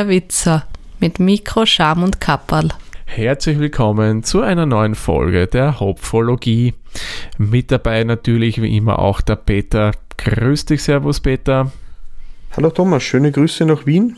der 0.00 0.08
Witzer 0.08 0.64
mit 0.98 1.20
Mikro, 1.20 1.66
Scham 1.66 2.02
und 2.02 2.22
Kapperl. 2.22 2.70
Herzlich 3.04 3.58
willkommen 3.58 4.22
zu 4.22 4.40
einer 4.40 4.64
neuen 4.64 4.94
Folge 4.94 5.46
der 5.46 5.78
Hopfologie. 5.78 6.72
Mit 7.36 7.70
dabei 7.70 8.04
natürlich 8.04 8.62
wie 8.62 8.74
immer 8.78 8.98
auch 8.98 9.20
der 9.20 9.36
Peter. 9.36 9.92
Grüß 10.16 10.64
dich, 10.64 10.82
Servus 10.82 11.20
Peter. 11.20 11.70
Hallo 12.56 12.70
Thomas, 12.70 13.02
schöne 13.02 13.30
Grüße 13.30 13.66
nach 13.66 13.84
Wien. 13.84 14.16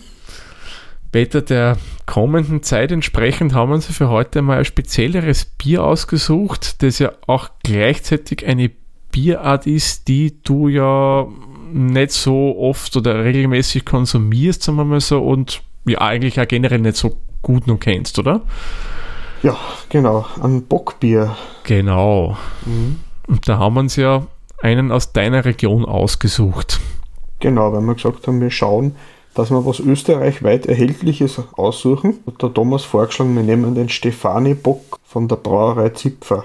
Peter, 1.10 1.42
der 1.42 1.78
kommenden 2.06 2.62
Zeit 2.62 2.92
entsprechend 2.92 3.52
haben 3.52 3.70
wir 3.70 3.74
uns 3.74 3.86
für 3.86 4.08
heute 4.08 4.40
mal 4.40 4.58
ein 4.58 4.64
spezielleres 4.64 5.46
Bier 5.46 5.82
ausgesucht, 5.82 6.80
das 6.84 7.00
ja 7.00 7.10
auch 7.26 7.50
gleichzeitig 7.64 8.46
eine 8.46 8.70
Bierart 9.10 9.66
ist, 9.66 10.06
die 10.06 10.40
du 10.44 10.68
ja 10.68 11.26
nicht 11.72 12.12
so 12.12 12.56
oft 12.56 12.96
oder 12.96 13.24
regelmäßig 13.24 13.84
konsumierst, 13.84 14.62
sagen 14.62 14.78
wir 14.78 14.84
mal 14.84 15.00
so, 15.00 15.20
und 15.22 15.60
ja 15.84 16.00
eigentlich 16.00 16.40
auch 16.40 16.48
generell 16.48 16.80
nicht 16.80 16.96
so 16.96 17.16
gut 17.42 17.66
noch 17.66 17.78
kennst, 17.78 18.18
oder? 18.18 18.42
Ja, 19.42 19.56
genau, 19.88 20.26
ein 20.40 20.62
Bockbier. 20.62 21.36
Genau. 21.64 22.36
Mhm. 22.64 23.00
Und 23.26 23.48
da 23.48 23.58
haben 23.58 23.74
wir 23.74 23.80
uns 23.80 23.96
ja 23.96 24.26
einen 24.62 24.92
aus 24.92 25.12
deiner 25.12 25.44
Region 25.44 25.84
ausgesucht. 25.84 26.80
Genau, 27.40 27.72
weil 27.72 27.80
wir 27.80 27.94
gesagt 27.94 28.26
haben, 28.28 28.40
wir 28.40 28.50
schauen, 28.50 28.94
dass 29.34 29.50
wir 29.50 29.66
was 29.66 29.80
österreichweit 29.80 30.66
Erhältliches 30.66 31.42
aussuchen. 31.56 32.20
Hat 32.26 32.42
der 32.42 32.54
Thomas 32.54 32.84
vorgeschlagen, 32.84 33.34
wir 33.34 33.42
nehmen 33.42 33.74
den 33.74 33.88
Stefani 33.88 34.54
Bock 34.54 34.98
von 35.04 35.26
der 35.26 35.36
Brauerei 35.36 35.88
Zipfer. 35.90 36.44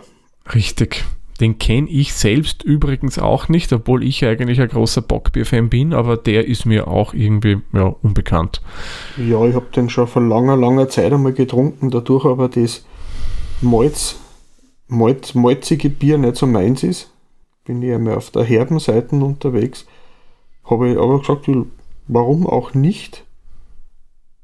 Richtig. 0.53 1.03
Den 1.39 1.59
kenne 1.59 1.89
ich 1.89 2.13
selbst 2.13 2.63
übrigens 2.63 3.19
auch 3.19 3.47
nicht, 3.47 3.71
obwohl 3.71 4.03
ich 4.03 4.25
eigentlich 4.25 4.59
ein 4.59 4.69
großer 4.69 5.01
Bockbier-Fan 5.01 5.69
bin, 5.69 5.93
aber 5.93 6.17
der 6.17 6.47
ist 6.47 6.65
mir 6.65 6.87
auch 6.87 7.13
irgendwie 7.13 7.59
ja, 7.73 7.95
unbekannt. 8.01 8.61
Ja, 9.17 9.45
ich 9.45 9.53
habe 9.53 9.67
den 9.75 9.89
schon 9.89 10.07
vor 10.07 10.21
langer, 10.21 10.57
langer 10.57 10.89
Zeit 10.89 11.13
einmal 11.13 11.33
getrunken, 11.33 11.91
dadurch 11.91 12.25
aber 12.25 12.49
das 12.49 12.85
Malz, 13.61 14.15
Malz, 14.87 15.35
malzige 15.35 15.89
Bier 15.89 16.17
nicht 16.17 16.37
so 16.37 16.47
meins 16.47 16.83
ist. 16.83 17.11
Bin 17.65 17.81
ich 17.81 17.93
einmal 17.93 18.15
auf 18.15 18.31
der 18.31 18.43
herben 18.43 18.79
Seite 18.79 19.15
unterwegs. 19.15 19.85
Habe 20.63 20.89
ich 20.89 20.97
aber 20.97 21.19
gesagt, 21.19 21.49
warum 22.07 22.47
auch 22.47 22.73
nicht? 22.73 23.25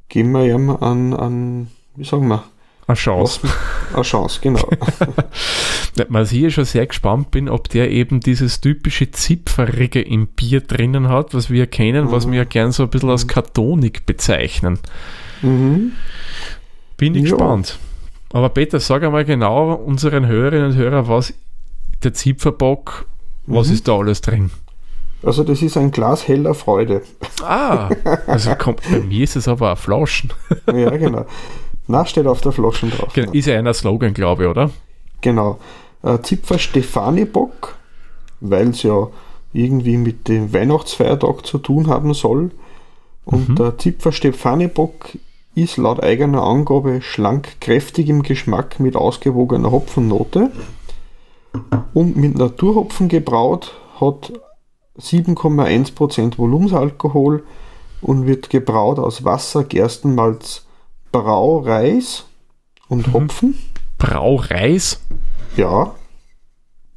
Gehen 0.10 0.32
wir 0.32 0.46
ihm 0.46 0.70
an, 0.70 1.14
an 1.14 1.68
wie 1.96 2.04
sagen 2.04 2.28
wir, 2.28 2.44
eine 2.88 2.96
Chance. 2.96 3.42
Eine 3.94 4.04
Chance, 4.04 4.40
genau. 4.42 4.68
Was 6.10 6.32
ich 6.32 6.40
hier 6.40 6.52
schon 6.52 6.66
sehr 6.66 6.86
gespannt 6.86 7.32
bin, 7.32 7.50
ob 7.50 7.70
der 7.70 7.92
eben 7.92 8.20
dieses 8.20 8.62
typische 8.62 9.12
Zipferige 9.12 10.02
im 10.02 10.28
Bier 10.28 10.62
drinnen 10.62 11.08
hat, 11.08 11.34
was 11.34 11.50
wir 11.50 11.68
kennen, 11.68 12.06
mhm. 12.06 12.12
was 12.12 12.28
wir 12.28 12.38
ja 12.38 12.44
gern 12.44 12.72
so 12.72 12.84
ein 12.84 12.90
bisschen 12.90 13.10
als 13.10 13.28
Kartonik 13.28 14.06
bezeichnen. 14.06 14.80
Mhm. 15.42 15.94
Bin 16.98 17.16
ich 17.16 17.24
ja. 17.26 17.30
gespannt. 17.32 17.78
Aber 18.34 18.50
Peter, 18.50 18.80
sag 18.80 19.04
einmal 19.04 19.26
genau 19.26 19.74
unseren 19.74 20.26
Hörerinnen 20.26 20.72
und 20.72 20.76
Hörern, 20.76 21.08
was 21.08 21.34
der 22.04 22.14
Zipferbock, 22.14 23.06
was 23.46 23.68
mhm. 23.68 23.74
ist 23.74 23.88
da 23.88 23.98
alles 23.98 24.22
drin? 24.22 24.50
Also 25.24 25.44
das 25.44 25.62
ist 25.62 25.78
ein 25.78 25.92
Glas 25.92 26.28
heller 26.28 26.54
Freude. 26.54 27.02
Ah, 27.42 27.90
also 28.28 28.56
kommt, 28.56 28.82
bei 28.92 29.00
mir 29.00 29.24
ist 29.24 29.38
es 29.38 29.48
aber 29.48 29.72
ein 29.72 29.78
Flaschen. 29.78 30.34
ja, 30.74 30.90
genau. 30.98 31.26
Na, 31.88 32.06
steht 32.06 32.28
auf 32.28 32.42
der 32.42 32.52
Flasche 32.52 32.88
drauf. 32.88 33.14
Genau, 33.14 33.32
ist 33.32 33.46
ja 33.46 33.58
einer 33.58 33.74
Slogan, 33.74 34.14
glaube 34.14 34.44
ich, 34.44 34.50
oder? 34.50 34.70
Genau. 35.22 35.60
Äh, 36.02 36.20
Zipfer 36.22 36.60
Stefani 36.60 37.26
Bock, 37.26 37.76
weil 38.40 38.70
es 38.70 38.84
ja 38.84 39.08
irgendwie 39.54 39.98
mit 39.98 40.28
dem 40.28 40.54
Weihnachtsfeiertag 40.54 41.46
zu 41.46 41.58
tun 41.58 41.88
haben 41.88 42.14
soll. 42.14 42.52
Und 43.26 43.50
mhm. 43.50 43.56
der 43.56 43.78
Zipfer 43.78 44.12
Stefani 44.12 44.68
Bock 44.68 45.10
ist 45.56 45.78
laut 45.78 46.02
eigener 46.02 46.44
Angabe 46.44 47.02
schlank, 47.02 47.60
kräftig 47.62 48.10
im 48.10 48.24
Geschmack 48.24 48.80
mit 48.80 48.96
ausgewogener 48.96 49.72
Hopfennote 49.72 50.52
und 51.94 52.16
mit 52.16 52.38
Naturhopfen 52.38 53.08
gebraut, 53.08 53.74
hat 54.00 54.34
7,1% 55.00 56.38
Volumensalkohol 56.38 57.44
und 58.02 58.28
wird 58.28 58.50
gebraut 58.50 59.00
aus 59.00 59.24
Wasser, 59.24 59.64
Gerstenmalz, 59.64 60.66
Braureis 61.14 62.26
und 62.90 63.08
mhm. 63.08 63.14
Hopfen. 63.14 63.56
Braureis? 63.98 65.00
Ja. 65.56 65.96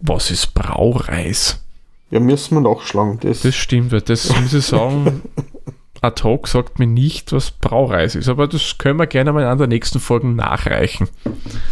Was 0.01 0.33
ist 0.33 0.55
Braureis? 0.55 1.63
Ja, 2.11 2.19
müssen 2.19 2.57
wir 2.57 2.61
nachschlagen. 2.63 3.21
Das, 3.21 3.43
das 3.43 3.55
stimmt, 3.55 3.93
weil 3.93 4.01
das 4.01 4.35
muss 4.41 4.55
ich 4.55 4.65
sagen, 4.65 5.23
ad 6.01 6.23
hoc 6.25 6.49
sagt 6.49 6.79
mir 6.79 6.87
nicht, 6.87 7.33
was 7.33 7.51
Braureis 7.51 8.15
ist, 8.15 8.29
aber 8.29 8.49
das 8.49 8.79
können 8.79 8.99
wir 8.99 9.07
gerne 9.07 9.33
mal 9.33 9.43
in 9.43 9.47
einer 9.47 9.57
der 9.57 9.67
nächsten 9.67 10.01
Folgen 10.01 10.35
nachreichen. 10.35 11.09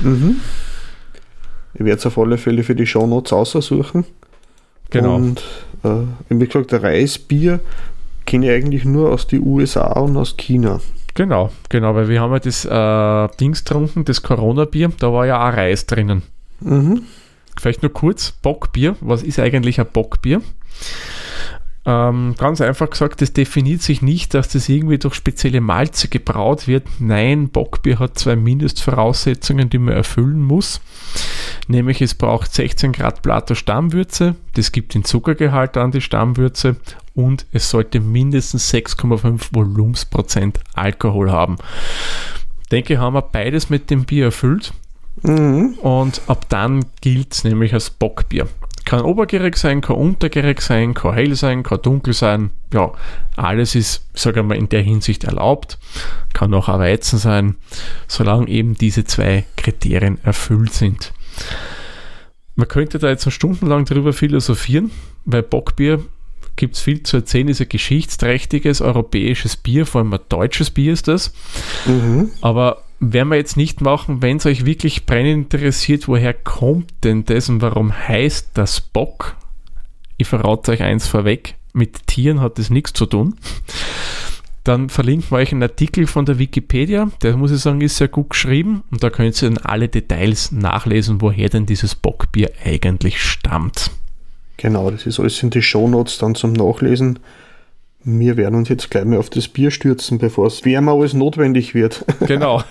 Mhm. 0.02 0.40
Ich 1.74 1.80
werde 1.80 1.98
es 1.98 2.06
auf 2.06 2.18
alle 2.18 2.38
Fälle 2.38 2.62
für 2.62 2.74
die 2.74 2.86
Shownotes 2.86 3.32
aussuchen. 3.32 4.04
Genau. 4.90 5.16
Und 5.16 5.42
äh, 5.82 6.02
wie 6.28 6.46
gesagt, 6.46 6.72
Reisbier 6.72 7.60
kenne 8.26 8.46
ich 8.46 8.52
eigentlich 8.52 8.84
nur 8.84 9.12
aus 9.12 9.26
den 9.26 9.44
USA 9.44 9.92
und 10.00 10.16
aus 10.16 10.36
China. 10.36 10.80
Genau, 11.14 11.50
genau, 11.68 11.94
weil 11.94 12.08
wir 12.08 12.20
haben 12.20 12.32
ja 12.32 12.40
das 12.40 12.64
äh, 12.64 13.36
Dings 13.38 13.64
getrunken, 13.64 14.04
das 14.04 14.22
Corona-Bier, 14.22 14.90
da 14.98 15.12
war 15.12 15.26
ja 15.26 15.48
auch 15.48 15.56
Reis 15.56 15.86
drinnen. 15.86 16.22
Mhm. 16.60 17.02
Vielleicht 17.58 17.82
nur 17.82 17.92
kurz, 17.92 18.32
Bockbier, 18.32 18.96
was 19.00 19.22
ist 19.22 19.38
eigentlich 19.38 19.78
ein 19.78 19.86
Bockbier? 19.92 20.42
Ähm, 21.86 22.34
ganz 22.38 22.62
einfach 22.62 22.88
gesagt, 22.88 23.20
das 23.20 23.34
definiert 23.34 23.82
sich 23.82 24.00
nicht, 24.00 24.32
dass 24.32 24.48
das 24.48 24.68
irgendwie 24.68 24.98
durch 24.98 25.14
spezielle 25.14 25.60
Malze 25.60 26.08
gebraut 26.08 26.66
wird. 26.66 26.86
Nein, 26.98 27.50
Bockbier 27.50 27.98
hat 27.98 28.18
zwei 28.18 28.36
Mindestvoraussetzungen, 28.36 29.68
die 29.68 29.78
man 29.78 29.94
erfüllen 29.94 30.42
muss. 30.42 30.80
Nämlich 31.68 32.00
es 32.00 32.14
braucht 32.14 32.54
16 32.54 32.92
Grad 32.92 33.22
Plato 33.22 33.54
Stammwürze, 33.54 34.34
das 34.54 34.72
gibt 34.72 34.94
den 34.94 35.04
Zuckergehalt 35.04 35.76
an 35.76 35.92
die 35.92 36.00
Stammwürze 36.00 36.76
und 37.14 37.46
es 37.52 37.70
sollte 37.70 38.00
mindestens 38.00 38.72
6,5 38.72 39.48
Volumensprozent 39.52 40.60
Alkohol 40.74 41.30
haben. 41.30 41.56
Ich 42.62 42.68
denke, 42.68 42.98
haben 42.98 43.14
wir 43.14 43.22
beides 43.22 43.70
mit 43.70 43.90
dem 43.90 44.04
Bier 44.04 44.26
erfüllt. 44.26 44.72
Mhm. 45.22 45.74
Und 45.80 46.22
ab 46.26 46.46
dann 46.48 46.84
gilt 47.00 47.32
es 47.32 47.44
nämlich 47.44 47.72
als 47.72 47.90
Bockbier. 47.90 48.48
Kann 48.84 49.00
obergierig 49.00 49.56
sein, 49.56 49.80
kann 49.80 49.96
untergierig 49.96 50.60
sein, 50.60 50.92
kann 50.92 51.14
hell 51.14 51.34
sein, 51.36 51.62
kann 51.62 51.80
dunkel 51.80 52.12
sein. 52.12 52.50
Ja, 52.72 52.92
alles 53.36 53.74
ist, 53.74 54.06
sage 54.12 54.40
ich 54.40 54.46
mal, 54.46 54.58
in 54.58 54.68
der 54.68 54.82
Hinsicht 54.82 55.24
erlaubt. 55.24 55.78
Kann 56.34 56.52
auch 56.52 56.68
ein 56.68 56.80
Weizen 56.80 57.18
sein, 57.18 57.56
solange 58.08 58.48
eben 58.48 58.74
diese 58.74 59.04
zwei 59.04 59.44
Kriterien 59.56 60.22
erfüllt 60.22 60.74
sind. 60.74 61.14
Man 62.56 62.68
könnte 62.68 62.98
da 62.98 63.08
jetzt 63.08 63.24
noch 63.24 63.32
stundenlang 63.32 63.84
darüber 63.86 64.12
philosophieren, 64.12 64.90
weil 65.24 65.42
Bockbier 65.42 66.04
gibt 66.56 66.76
es 66.76 66.82
viel 66.82 67.02
zu 67.02 67.18
erzählen, 67.18 67.48
ist 67.48 67.60
ein 67.60 67.68
geschichtsträchtiges 67.68 68.80
europäisches 68.80 69.56
Bier, 69.56 69.86
vor 69.86 70.00
allem 70.00 70.12
ein 70.12 70.20
deutsches 70.28 70.70
Bier 70.70 70.92
ist 70.92 71.08
das. 71.08 71.32
Mhm. 71.86 72.30
Aber 72.40 72.82
werden 73.00 73.28
wir 73.28 73.36
jetzt 73.36 73.56
nicht 73.56 73.80
machen, 73.80 74.22
wenn 74.22 74.38
es 74.38 74.46
euch 74.46 74.64
wirklich 74.64 75.06
brennend 75.06 75.52
interessiert, 75.54 76.08
woher 76.08 76.32
kommt 76.32 76.92
denn 77.02 77.24
das 77.24 77.48
und 77.48 77.60
warum 77.60 77.92
heißt 77.92 78.50
das 78.54 78.80
Bock? 78.80 79.36
Ich 80.16 80.28
verrate 80.28 80.72
euch 80.72 80.82
eins 80.82 81.06
vorweg, 81.06 81.56
mit 81.72 82.06
Tieren 82.06 82.40
hat 82.40 82.58
das 82.58 82.70
nichts 82.70 82.92
zu 82.92 83.06
tun. 83.06 83.34
Dann 84.62 84.88
verlinken 84.88 85.30
wir 85.30 85.38
euch 85.38 85.52
einen 85.52 85.62
Artikel 85.62 86.06
von 86.06 86.24
der 86.24 86.38
Wikipedia, 86.38 87.10
der 87.22 87.36
muss 87.36 87.50
ich 87.50 87.60
sagen, 87.60 87.82
ist 87.82 87.96
sehr 87.96 88.08
gut 88.08 88.30
geschrieben 88.30 88.82
und 88.90 89.02
da 89.02 89.10
könnt 89.10 89.40
ihr 89.42 89.50
dann 89.50 89.58
alle 89.58 89.88
Details 89.88 90.52
nachlesen, 90.52 91.20
woher 91.20 91.50
denn 91.50 91.66
dieses 91.66 91.94
Bockbier 91.94 92.50
eigentlich 92.64 93.20
stammt. 93.20 93.90
Genau, 94.56 94.90
das 94.90 95.06
ist 95.06 95.18
alles 95.18 95.42
in 95.42 95.50
die 95.50 95.62
Shownotes 95.62 96.18
dann 96.18 96.34
zum 96.34 96.52
Nachlesen. 96.52 97.18
Wir 98.04 98.36
werden 98.36 98.54
uns 98.54 98.68
jetzt 98.68 98.90
gleich 98.90 99.04
mal 99.04 99.18
auf 99.18 99.30
das 99.30 99.48
Bier 99.48 99.70
stürzen, 99.70 100.18
bevor 100.18 100.46
es 100.46 100.64
wärmer 100.64 100.92
alles 100.92 101.14
notwendig 101.14 101.74
wird. 101.74 102.04
Genau. 102.26 102.62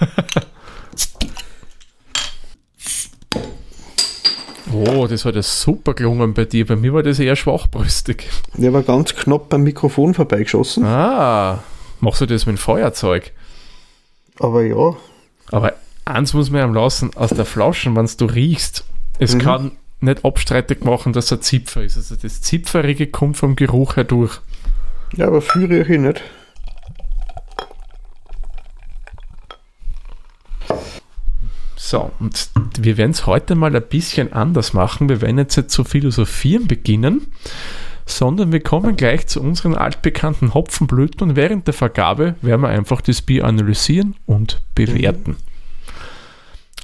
Oh, 4.71 5.05
das 5.07 5.23
hat 5.23 5.35
ja 5.35 5.43
super 5.43 5.93
gelungen 5.93 6.33
bei 6.33 6.45
dir. 6.45 6.65
Bei 6.65 6.75
mir 6.75 6.93
war 6.93 7.03
das 7.03 7.19
eher 7.19 7.35
schwachbrüstig. 7.35 8.27
Der 8.55 8.73
war 8.73 8.81
ganz 8.81 9.13
knapp 9.13 9.49
beim 9.49 9.61
Mikrofon 9.61 10.15
vorbeigeschossen. 10.15 10.83
Ah, 10.83 11.63
machst 11.99 12.21
du 12.21 12.25
das 12.25 12.47
mit 12.47 12.55
dem 12.55 12.57
Feuerzeug? 12.57 13.31
Aber 14.39 14.63
ja. 14.63 14.95
Aber 15.51 15.73
eins 16.05 16.33
muss 16.33 16.49
man 16.49 16.61
ja 16.61 16.81
lassen, 16.81 17.11
aus 17.15 17.29
der 17.29 17.45
Flasche, 17.45 17.95
wenn 17.95 18.09
du 18.17 18.25
riechst, 18.25 18.85
es 19.19 19.35
mhm. 19.35 19.39
kann 19.39 19.71
nicht 20.03 20.25
abstreitig 20.25 20.83
machen, 20.83 21.13
dass 21.13 21.31
er 21.31 21.41
Zipfer 21.41 21.83
ist. 21.83 21.97
Also 21.97 22.15
das 22.15 22.41
Zipferige 22.41 23.07
kommt 23.07 23.37
vom 23.37 23.55
Geruch 23.55 23.95
her 23.95 24.03
durch. 24.03 24.39
Ja, 25.15 25.27
aber 25.27 25.41
viel 25.41 25.65
rieche 25.65 25.93
ich 25.93 25.99
nicht. 25.99 26.21
So, 31.75 32.11
und 32.19 32.49
wir 32.79 32.97
werden 32.97 33.11
es 33.11 33.25
heute 33.27 33.55
mal 33.55 33.75
ein 33.75 33.81
bisschen 33.83 34.33
anders 34.33 34.73
machen. 34.73 35.09
Wir 35.09 35.21
werden 35.21 35.37
jetzt, 35.37 35.55
jetzt 35.55 35.73
zu 35.73 35.83
philosophieren 35.83 36.67
beginnen. 36.67 37.27
sondern 38.05 38.51
wir 38.51 38.59
kommen 38.59 38.95
gleich 38.95 39.27
zu 39.27 39.41
unseren 39.41 39.75
altbekannten 39.75 40.53
Hopfenblüten 40.53 41.29
und 41.29 41.35
während 41.35 41.67
der 41.67 41.73
Vergabe 41.73 42.35
werden 42.41 42.61
wir 42.61 42.69
einfach 42.69 43.01
das 43.01 43.21
Bier 43.21 43.45
analysieren 43.45 44.15
und 44.25 44.61
bewerten. 44.75 45.31
Mhm. 45.31 45.37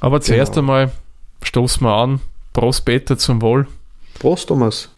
Aber 0.00 0.20
zuerst 0.20 0.54
genau. 0.54 0.72
einmal 0.72 0.92
stoßen 1.42 1.86
wir 1.86 1.94
an. 1.94 2.20
Prost, 2.60 2.84
Peter, 2.84 3.16
zum 3.16 3.40
Wohl. 3.40 3.66
Prost, 4.18 4.48
Thomas. 4.48 4.90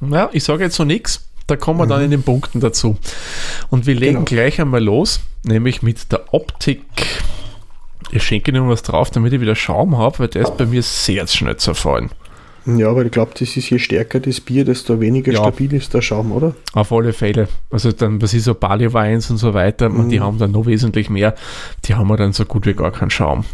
Ja, 0.00 0.30
ich 0.32 0.44
sage 0.44 0.62
jetzt 0.62 0.78
noch 0.78 0.86
nichts. 0.86 1.28
Da 1.48 1.56
kommen 1.56 1.80
wir 1.80 1.86
mhm. 1.86 1.88
dann 1.88 2.02
in 2.02 2.10
den 2.12 2.22
Punkten 2.22 2.60
dazu. 2.60 2.96
Und 3.68 3.86
wir 3.86 3.96
legen 3.96 4.12
genau. 4.12 4.24
gleich 4.24 4.60
einmal 4.60 4.80
los, 4.80 5.18
nämlich 5.42 5.82
mit 5.82 6.12
der 6.12 6.32
Optik. 6.32 6.84
Ich 8.12 8.22
schenke 8.22 8.52
nur 8.52 8.68
was 8.68 8.84
drauf, 8.84 9.10
damit 9.10 9.32
ich 9.32 9.40
wieder 9.40 9.56
Schaum 9.56 9.98
habe, 9.98 10.20
weil 10.20 10.28
der 10.28 10.42
ist 10.42 10.56
bei 10.56 10.66
mir 10.66 10.84
sehr 10.84 11.26
schnell 11.26 11.56
zerfallen. 11.56 12.10
Ja, 12.64 12.90
aber 12.90 13.04
ich 13.04 13.10
glaube, 13.10 13.32
das 13.32 13.56
ist 13.56 13.68
je 13.68 13.80
stärker 13.80 14.20
das 14.20 14.40
Bier, 14.40 14.64
desto 14.64 15.00
weniger 15.00 15.32
ja. 15.32 15.40
stabil 15.40 15.74
ist 15.74 15.94
der 15.94 16.00
Schaum, 16.00 16.30
oder? 16.30 16.54
Auf 16.74 16.92
alle 16.92 17.12
Fälle. 17.12 17.48
Also 17.72 17.90
dann, 17.90 18.22
was 18.22 18.34
ist 18.34 18.44
so 18.44 18.54
Barley 18.54 18.94
Wines 18.94 19.32
und 19.32 19.38
so 19.38 19.52
weiter, 19.52 19.88
mhm. 19.88 19.98
und 19.98 20.08
die 20.10 20.20
haben 20.20 20.38
dann 20.38 20.52
noch 20.52 20.66
wesentlich 20.66 21.10
mehr. 21.10 21.34
Die 21.86 21.96
haben 21.96 22.16
dann 22.16 22.32
so 22.32 22.44
gut 22.44 22.66
wie 22.66 22.74
gar 22.74 22.92
keinen 22.92 23.10
Schaum. 23.10 23.44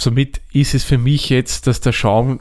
Somit 0.00 0.40
ist 0.52 0.74
es 0.74 0.82
für 0.82 0.96
mich 0.96 1.28
jetzt, 1.28 1.66
dass 1.66 1.80
der 1.80 1.92
Schaum 1.92 2.40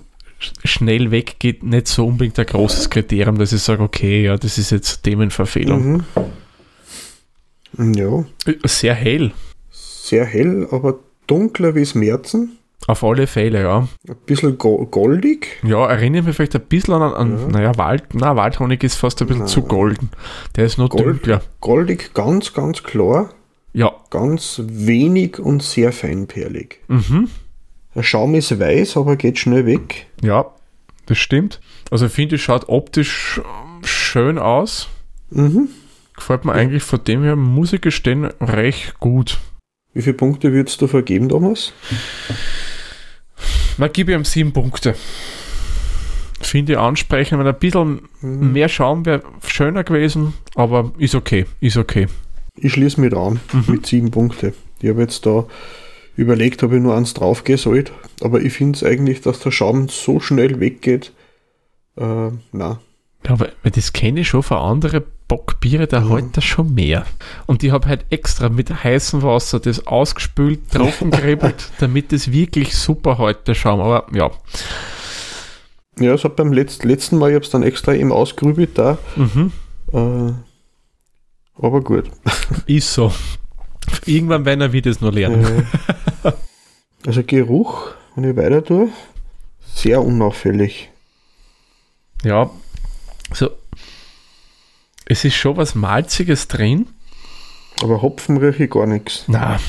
schnell 0.63 1.11
weggeht, 1.11 1.61
nicht 1.63 1.87
so 1.87 2.07
unbedingt 2.07 2.39
ein 2.39 2.45
großes 2.45 2.89
Kriterium, 2.89 3.37
dass 3.37 3.51
ich 3.51 3.61
sage, 3.61 3.83
okay, 3.83 4.23
ja, 4.23 4.37
das 4.37 4.57
ist 4.57 4.71
jetzt 4.71 5.03
Themenverfehlung. 5.03 6.03
Mhm. 7.77 7.95
Ja. 7.95 8.23
Sehr 8.63 8.93
hell. 8.93 9.33
Sehr 9.71 10.25
hell, 10.25 10.67
aber 10.71 10.99
dunkler 11.27 11.75
wie 11.75 11.81
das 11.81 11.95
Märzen. 11.95 12.57
Auf 12.87 13.03
alle 13.03 13.27
Fälle, 13.27 13.61
ja. 13.63 13.87
Ein 14.07 14.15
bisschen 14.25 14.57
goldig. 14.57 15.59
Ja, 15.63 15.85
erinnert 15.85 16.25
mich 16.25 16.37
vielleicht 16.37 16.55
ein 16.55 16.61
bisschen 16.61 16.93
an, 16.93 17.13
an 17.13 17.39
ja. 17.39 17.47
naja, 17.47 17.77
Wald, 17.77 18.05
na, 18.13 18.37
Waldhonig 18.37 18.83
ist 18.83 18.95
fast 18.95 19.21
ein 19.21 19.27
bisschen 19.27 19.43
Nein. 19.43 19.49
zu 19.49 19.63
golden. 19.63 20.09
Der 20.55 20.65
ist 20.65 20.77
noch 20.77 20.89
Gold, 20.89 21.05
dunkler. 21.05 21.41
Goldig, 21.59 22.13
ganz, 22.13 22.53
ganz 22.53 22.83
klar. 22.83 23.33
Ja. 23.73 23.91
Ganz 24.09 24.61
wenig 24.65 25.39
und 25.39 25.61
sehr 25.61 25.91
feinperlig. 25.91 26.79
Mhm. 26.87 27.27
Der 27.95 28.03
Schaum 28.03 28.35
ist 28.35 28.57
weiß, 28.57 28.97
aber 28.97 29.15
geht 29.15 29.39
schnell 29.39 29.65
weg. 29.65 30.07
Ja, 30.21 30.53
das 31.07 31.17
stimmt. 31.17 31.59
Also 31.89 32.05
ich 32.05 32.11
finde, 32.11 32.35
es 32.35 32.41
schaut 32.41 32.69
optisch 32.69 33.41
schön 33.83 34.37
aus. 34.37 34.87
Mhm. 35.31 35.69
Gefällt 36.15 36.45
mir 36.45 36.53
ja. 36.53 36.59
eigentlich 36.59 36.83
von 36.83 37.03
dem 37.03 37.23
her, 37.23 37.35
muss 37.35 37.73
ich 37.73 37.81
gestehen, 37.81 38.25
recht 38.39 38.99
gut. 38.99 39.39
Wie 39.93 40.01
viele 40.01 40.15
Punkte 40.15 40.53
würdest 40.53 40.81
du 40.81 40.87
vergeben, 40.87 41.29
Thomas? 41.29 41.73
Na, 43.77 43.87
gebe 43.87 44.11
ich 44.11 44.17
ihm 44.17 44.25
sieben 44.25 44.53
Punkte. 44.53 44.95
Finde 46.41 46.73
ich 46.73 46.79
ansprechend, 46.79 47.39
wenn 47.39 47.47
ein 47.47 47.59
bisschen 47.59 48.01
mhm. 48.21 48.53
mehr 48.53 48.69
Schaum 48.69 49.05
wäre 49.05 49.23
schöner 49.45 49.83
gewesen, 49.83 50.33
aber 50.55 50.91
ist 50.97 51.15
okay, 51.15 51.45
ist 51.59 51.77
okay. 51.77 52.07
Ich 52.55 52.73
schließe 52.73 52.99
mit 53.01 53.13
an, 53.13 53.39
mhm. 53.51 53.63
mit 53.67 53.85
sieben 53.85 54.11
Punkten. 54.11 54.53
Ich 54.81 54.89
habe 54.89 55.01
jetzt 55.01 55.25
da 55.25 55.45
überlegt, 56.19 56.61
ob 56.63 56.73
ich 56.73 56.81
nur 56.81 56.95
eins 56.95 57.13
draufgehen 57.13 57.57
sollte. 57.57 57.93
Aber 58.21 58.41
ich 58.41 58.53
finde 58.53 58.77
es 58.77 58.83
eigentlich, 58.83 59.21
dass 59.21 59.39
der 59.39 59.51
Schaum 59.51 59.87
so 59.87 60.19
schnell 60.19 60.59
weggeht. 60.59 61.13
Äh, 61.97 62.31
na. 62.51 62.79
Ja, 63.25 63.31
aber 63.31 63.49
das 63.63 63.93
kenne 63.93 64.21
ich 64.21 64.27
schon 64.27 64.43
von 64.43 64.57
anderen 64.57 65.03
Bockbiere, 65.27 65.87
da 65.87 65.99
ja. 65.99 66.09
halt 66.09 66.35
das 66.37 66.43
schon 66.43 66.73
mehr. 66.73 67.05
Und 67.45 67.63
ich 67.63 67.71
habe 67.71 67.87
halt 67.87 68.05
extra 68.09 68.49
mit 68.49 68.83
heißem 68.83 69.21
Wasser 69.21 69.59
das 69.59 69.87
ausgespült, 69.87 70.71
trocken 70.71 71.11
geribbelt, 71.11 71.71
damit 71.79 72.11
es 72.13 72.31
wirklich 72.31 72.75
super 72.75 73.17
halt 73.17 73.47
der 73.47 73.53
Schaum. 73.53 73.79
Aber 73.79 74.07
ja. 74.13 74.31
Ja, 75.99 76.13
es 76.13 76.23
hat 76.23 76.35
beim 76.35 76.53
Letz 76.53 76.83
letzten 76.83 77.17
Mal, 77.17 77.29
ich 77.29 77.35
habe 77.35 77.45
es 77.45 77.51
dann 77.51 77.63
extra 77.63 77.93
eben 77.93 78.11
ausgerübelt 78.11 78.77
da. 78.77 78.97
Mhm. 79.15 79.51
Äh, 79.93 80.33
aber 81.61 81.81
gut. 81.81 82.09
Ist 82.65 82.93
so. 82.93 83.11
Irgendwann 84.05 84.45
werden 84.45 84.71
wir 84.71 84.81
das 84.81 85.01
noch 85.01 85.11
lernen. 85.11 85.67
also 87.05 87.23
Geruch, 87.23 87.91
wenn 88.15 88.29
ich 88.29 88.35
weiter 88.35 88.63
tue, 88.63 88.89
sehr 89.73 90.01
unauffällig. 90.01 90.89
Ja, 92.23 92.49
so. 93.33 93.49
Es 95.05 95.25
ist 95.25 95.35
schon 95.35 95.57
was 95.57 95.73
Malziges 95.73 96.47
drin. 96.47 96.87
Aber 97.81 98.01
Hopfen 98.01 98.37
rieche 98.37 98.65
ich 98.65 98.69
gar 98.69 98.85
nichts. 98.85 99.23
Na. 99.27 99.59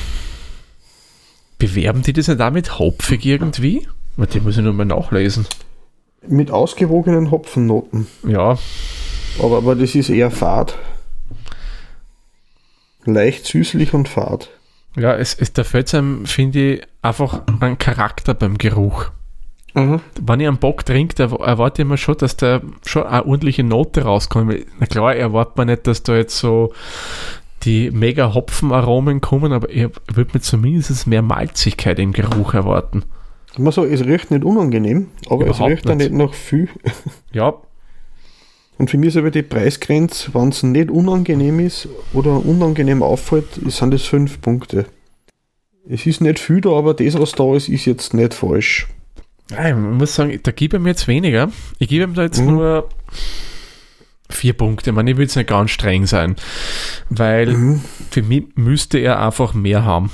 Bewerben 1.57 2.01
die 2.01 2.13
das 2.13 2.27
ja 2.27 2.35
damit 2.35 2.79
hopfig 2.79 3.25
irgendwie? 3.25 3.87
Die 4.17 4.39
muss 4.39 4.57
ich 4.57 4.63
nur 4.63 4.73
mal 4.73 4.85
nachlesen. 4.85 5.47
Mit 6.27 6.51
ausgewogenen 6.51 7.31
Hopfennoten. 7.31 8.07
Ja. 8.27 8.57
Aber, 9.39 9.57
aber 9.57 9.75
das 9.75 9.95
ist 9.95 10.09
eher 10.09 10.29
fad. 10.29 10.77
Leicht 13.05 13.45
süßlich 13.45 13.93
und 13.93 14.07
fad. 14.07 14.49
Ja, 14.95 15.15
es, 15.15 15.33
es 15.33 15.53
da 15.53 15.63
fällt 15.63 15.93
einem, 15.95 16.25
finde 16.25 16.73
ich, 16.73 16.81
einfach 17.01 17.41
ein 17.59 17.77
Charakter 17.77 18.33
beim 18.33 18.57
Geruch. 18.57 19.11
Mhm. 19.73 20.01
Wenn 20.19 20.39
ich 20.41 20.47
einen 20.47 20.57
Bock 20.57 20.85
trinke, 20.85 21.15
da 21.15 21.33
erwarte 21.35 21.81
ich 21.81 21.87
mir 21.87 21.97
schon, 21.97 22.17
dass 22.17 22.35
da 22.35 22.61
schon 22.85 23.03
eine 23.03 23.25
ordentliche 23.25 23.63
Note 23.63 24.03
rauskommt. 24.03 24.65
Na 24.79 24.85
klar, 24.85 25.15
erwartet 25.15 25.57
man 25.57 25.67
nicht, 25.67 25.87
dass 25.87 26.03
da 26.03 26.15
jetzt 26.15 26.37
so 26.37 26.73
die 27.63 27.91
mega 27.91 28.33
Hopfenaromen 28.33 29.21
kommen, 29.21 29.53
aber 29.53 29.69
ich 29.69 29.87
würde 30.11 30.31
mir 30.33 30.41
zumindest 30.41 31.07
mehr 31.07 31.21
Malzigkeit 31.21 31.99
im 31.99 32.11
Geruch 32.11 32.53
erwarten. 32.53 33.03
Man 33.57 33.71
so, 33.71 33.85
es 33.85 34.03
riecht 34.05 34.31
nicht 34.31 34.43
unangenehm, 34.43 35.07
aber 35.27 35.45
Überhaupt 35.45 35.61
es 35.61 35.67
riecht 35.67 35.89
dann 35.89 35.97
nicht 35.97 36.13
nach 36.13 36.33
viel. 36.33 36.69
Ja, 37.31 37.53
und 38.81 38.89
für 38.89 38.97
mich 38.97 39.09
ist 39.09 39.17
aber 39.17 39.29
die 39.29 39.43
Preisgrenze, 39.43 40.33
wenn 40.33 40.49
es 40.49 40.63
nicht 40.63 40.89
unangenehm 40.89 41.59
ist 41.59 41.87
oder 42.13 42.43
unangenehm 42.43 43.03
auffällt, 43.03 43.45
sind 43.67 43.93
das 43.93 44.01
fünf 44.01 44.41
Punkte. 44.41 44.87
Es 45.87 46.07
ist 46.07 46.19
nicht 46.19 46.39
viel 46.39 46.61
da, 46.61 46.71
aber 46.71 46.95
das, 46.95 47.13
was 47.19 47.33
da 47.33 47.55
ist, 47.55 47.69
ist 47.69 47.85
jetzt 47.85 48.15
nicht 48.15 48.33
falsch. 48.33 48.87
Ich 49.51 49.75
muss 49.75 50.15
sagen, 50.15 50.39
da 50.41 50.51
gebe 50.51 50.77
ich 50.77 50.81
mir 50.83 50.89
jetzt 50.89 51.07
weniger. 51.07 51.51
Ich 51.77 51.89
gebe 51.89 52.05
ihm 52.05 52.15
da 52.15 52.23
jetzt 52.23 52.39
mhm. 52.39 52.55
nur 52.55 52.89
vier 54.31 54.53
Punkte. 54.53 54.89
Ich 54.89 54.95
meine, 54.95 55.11
ich 55.11 55.17
will 55.17 55.25
jetzt 55.25 55.35
nicht 55.35 55.49
ganz 55.49 55.69
streng 55.69 56.07
sein, 56.07 56.35
weil 57.11 57.53
mhm. 57.53 57.81
für 58.09 58.23
mich 58.23 58.45
müsste 58.55 58.97
er 58.97 59.23
einfach 59.23 59.53
mehr 59.53 59.85
haben. 59.85 60.09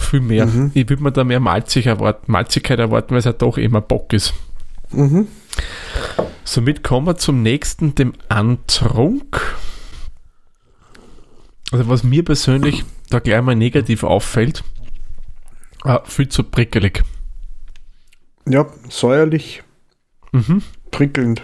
Viel 0.00 0.22
mehr. 0.22 0.46
Mhm. 0.46 0.72
Ich 0.74 0.88
würde 0.88 1.04
mir 1.04 1.12
da 1.12 1.22
mehr 1.22 1.38
Malzig 1.38 1.86
erwarten, 1.86 2.32
Malzigkeit 2.32 2.80
erwarten, 2.80 3.12
weil 3.12 3.18
es 3.18 3.26
ja 3.26 3.32
doch 3.32 3.58
immer 3.58 3.80
Bock 3.80 4.12
ist. 4.12 4.34
Mhm. 4.90 5.28
Somit 6.44 6.82
kommen 6.82 7.06
wir 7.06 7.16
zum 7.16 7.42
nächsten, 7.42 7.94
dem 7.94 8.12
Antrunk. 8.28 9.40
Also 11.72 11.88
was 11.88 12.04
mir 12.04 12.24
persönlich 12.24 12.84
da 13.10 13.18
gleich 13.18 13.42
mal 13.42 13.56
negativ 13.56 14.04
auffällt, 14.04 14.62
äh, 15.84 15.98
viel 16.04 16.28
zu 16.28 16.44
prickelig. 16.44 17.02
Ja, 18.46 18.66
säuerlich, 18.88 19.62
mhm. 20.32 20.62
prickelnd. 20.90 21.42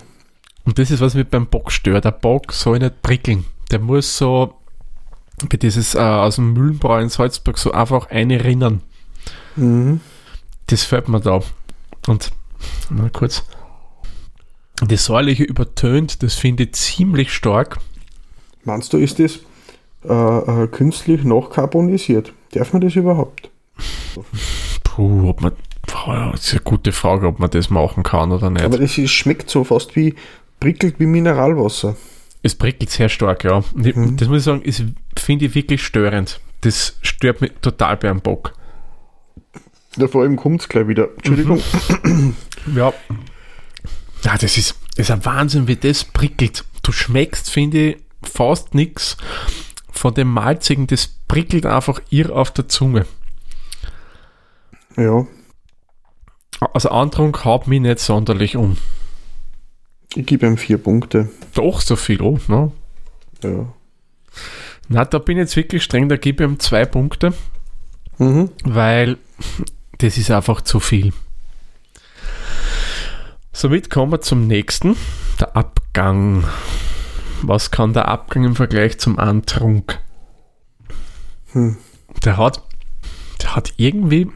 Und 0.64 0.78
das 0.78 0.90
ist, 0.90 1.00
was 1.00 1.14
mich 1.14 1.26
beim 1.26 1.46
Bock 1.46 1.72
stört. 1.72 2.04
Der 2.04 2.12
Bock 2.12 2.52
soll 2.52 2.78
nicht 2.78 3.02
prickeln. 3.02 3.44
Der 3.70 3.78
muss 3.78 4.18
so, 4.18 4.54
wie 5.48 5.56
dieses 5.56 5.94
äh, 5.94 5.98
aus 5.98 6.36
dem 6.36 6.52
Mühlenbräu 6.52 7.00
in 7.00 7.08
Salzburg, 7.08 7.56
so 7.58 7.72
einfach 7.72 8.10
eine 8.10 8.44
rinnen. 8.44 8.82
Mhm. 9.56 10.00
Das 10.66 10.84
fällt 10.84 11.08
mir 11.08 11.20
da. 11.20 11.40
Und 12.06 12.30
mal 12.90 13.10
kurz. 13.10 13.44
Das 14.90 15.04
Säuerliche 15.04 15.44
übertönt, 15.44 16.24
das 16.24 16.34
finde 16.34 16.64
ich 16.64 16.72
ziemlich 16.72 17.32
stark. 17.32 17.78
Meinst 18.64 18.92
du, 18.92 18.98
ist 18.98 19.20
das 19.20 19.38
äh, 20.04 20.62
äh, 20.64 20.66
künstlich 20.66 21.22
nachkarbonisiert? 21.22 22.32
Darf 22.50 22.72
man 22.72 22.82
das 22.82 22.96
überhaupt? 22.96 23.50
Puh, 24.82 25.28
ob 25.28 25.42
man, 25.42 25.52
das 25.86 26.44
ist 26.44 26.52
eine 26.54 26.62
gute 26.62 26.90
Frage, 26.90 27.28
ob 27.28 27.38
man 27.38 27.50
das 27.50 27.70
machen 27.70 28.02
kann 28.02 28.32
oder 28.32 28.50
nicht. 28.50 28.64
Aber 28.64 28.78
das 28.78 28.98
ist, 28.98 29.12
schmeckt 29.12 29.48
so 29.48 29.62
fast 29.62 29.94
wie, 29.94 30.16
prickelt 30.58 30.96
wie 30.98 31.06
Mineralwasser. 31.06 31.96
Es 32.42 32.56
prickelt 32.56 32.90
sehr 32.90 33.08
stark, 33.08 33.44
ja. 33.44 33.62
Mhm. 33.74 34.16
Das 34.16 34.26
muss 34.26 34.38
ich 34.38 34.44
sagen, 34.44 34.96
finde 35.16 35.44
ich 35.44 35.54
wirklich 35.54 35.84
störend. 35.84 36.40
Das 36.62 36.96
stört 37.02 37.42
mich 37.42 37.52
total 37.62 37.96
beim 37.96 38.20
Bock. 38.20 38.54
Ja, 39.96 40.08
vor 40.08 40.22
allem 40.22 40.34
kommt 40.34 40.62
es 40.62 40.68
gleich 40.68 40.88
wieder. 40.88 41.10
Entschuldigung. 41.16 41.60
Mhm. 42.02 42.34
Ja, 42.74 42.92
ja, 44.24 44.36
das 44.36 44.56
ist, 44.56 44.74
das 45.00 45.08
ist 45.08 45.14
ein 45.14 45.24
Wahnsinn, 45.24 45.66
wie 45.66 45.76
das 45.76 46.04
prickelt. 46.04 46.66
Du 46.82 46.92
schmeckst, 46.92 47.48
finde 47.48 47.78
ich, 47.78 47.96
fast 48.22 48.74
nichts 48.74 49.16
von 49.90 50.12
dem 50.12 50.30
Malzigen. 50.30 50.86
Das 50.86 51.08
prickelt 51.26 51.64
einfach 51.64 52.02
irr 52.10 52.36
auf 52.36 52.50
der 52.50 52.68
Zunge. 52.68 53.06
Ja. 54.98 55.26
Also 56.74 56.90
Antrunk 56.90 57.46
haut 57.46 57.66
mich 57.66 57.80
nicht 57.80 57.98
sonderlich 58.00 58.58
um. 58.58 58.76
Ich 60.14 60.26
gebe 60.26 60.46
ihm 60.46 60.58
vier 60.58 60.76
Punkte. 60.76 61.30
Doch, 61.54 61.80
so 61.80 61.96
viel, 61.96 62.20
oh, 62.20 62.38
ne? 62.48 62.70
Ja. 63.42 63.72
Na, 64.88 65.06
da 65.06 65.18
bin 65.18 65.38
ich 65.38 65.44
jetzt 65.44 65.56
wirklich 65.56 65.82
streng, 65.82 66.10
da 66.10 66.18
gebe 66.18 66.44
ich 66.44 66.50
ihm 66.50 66.58
zwei 66.58 66.84
Punkte. 66.84 67.32
Mhm. 68.18 68.50
Weil 68.64 69.16
das 69.96 70.18
ist 70.18 70.30
einfach 70.30 70.60
zu 70.60 70.78
viel. 70.78 71.14
Somit 73.52 73.90
kommen 73.90 74.12
wir 74.12 74.20
zum 74.20 74.46
nächsten, 74.46 74.96
der 75.40 75.56
Abgang. 75.56 76.44
Was 77.42 77.70
kann 77.70 77.92
der 77.92 78.08
Abgang 78.08 78.44
im 78.44 78.56
Vergleich 78.56 78.98
zum 78.98 79.18
Antrunk? 79.18 79.98
Hm. 81.52 81.76
Der 82.24 82.36
hat, 82.36 82.62
der 83.42 83.56
hat 83.56 83.74
irgendwie, 83.76 84.30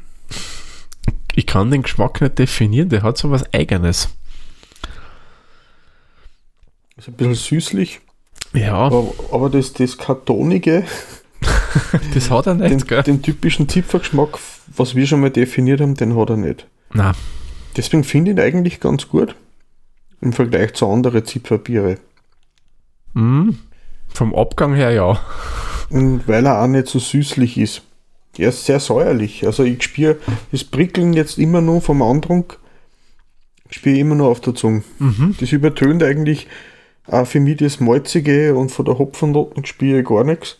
ich 1.34 1.46
kann 1.46 1.70
den 1.70 1.82
Geschmack 1.82 2.20
nicht 2.20 2.38
definieren, 2.38 2.88
der 2.88 3.02
hat 3.02 3.18
so 3.18 3.30
was 3.30 3.52
Eigenes. 3.52 4.08
Ist 6.96 7.08
ein 7.08 7.14
bisschen 7.14 7.34
süßlich, 7.34 8.00
Ja, 8.52 8.74
aber, 8.74 9.12
aber 9.32 9.50
das, 9.50 9.72
das 9.72 9.98
Kartonige, 9.98 10.84
das 12.14 12.30
hat 12.30 12.46
er 12.46 12.54
den, 12.54 12.74
nicht, 12.74 12.88
gell? 12.88 13.02
den 13.02 13.22
typischen 13.22 13.68
Zipfergeschmack, 13.68 14.38
was 14.68 14.94
wir 14.94 15.06
schon 15.06 15.20
mal 15.20 15.30
definiert 15.30 15.80
haben, 15.80 15.94
den 15.94 16.16
hat 16.16 16.30
er 16.30 16.36
nicht. 16.36 16.66
Na, 16.92 17.12
Deswegen 17.76 18.04
finde 18.04 18.30
ich 18.30 18.36
ihn 18.36 18.42
eigentlich 18.42 18.80
ganz 18.80 19.08
gut 19.08 19.34
im 20.20 20.32
Vergleich 20.32 20.74
zu 20.74 20.88
anderen 20.88 21.24
Zipferbiere. 21.24 21.98
mm, 23.14 23.50
vom 24.08 24.34
Abgang 24.34 24.74
her 24.74 24.90
ja. 24.90 25.20
Und 25.90 26.26
weil 26.26 26.46
er 26.46 26.62
auch 26.62 26.66
nicht 26.66 26.86
so 26.86 26.98
süßlich 26.98 27.58
ist. 27.58 27.82
Er 28.38 28.48
ist 28.48 28.64
sehr 28.64 28.80
säuerlich. 28.80 29.46
Also 29.46 29.64
ich 29.64 29.82
spüre 29.82 30.16
das 30.50 30.64
Prickeln 30.64 31.12
jetzt 31.12 31.38
immer 31.38 31.60
nur 31.60 31.80
vom 31.80 32.02
Andrunk, 32.02 32.58
spüre 33.70 33.94
ich 33.94 34.00
immer 34.00 34.14
nur 34.14 34.28
auf 34.28 34.40
der 34.40 34.54
Zunge. 34.54 34.82
Mhm. 34.98 35.36
Das 35.38 35.52
übertönt 35.52 36.02
eigentlich 36.02 36.48
auch 37.06 37.26
für 37.26 37.40
mich 37.40 37.58
das 37.58 37.80
Malzige 37.80 38.54
und 38.54 38.70
von 38.70 38.84
der 38.86 38.98
Hopfennoten 38.98 39.64
spüre 39.66 40.00
ich 40.00 40.06
gar 40.06 40.24
nichts. 40.24 40.58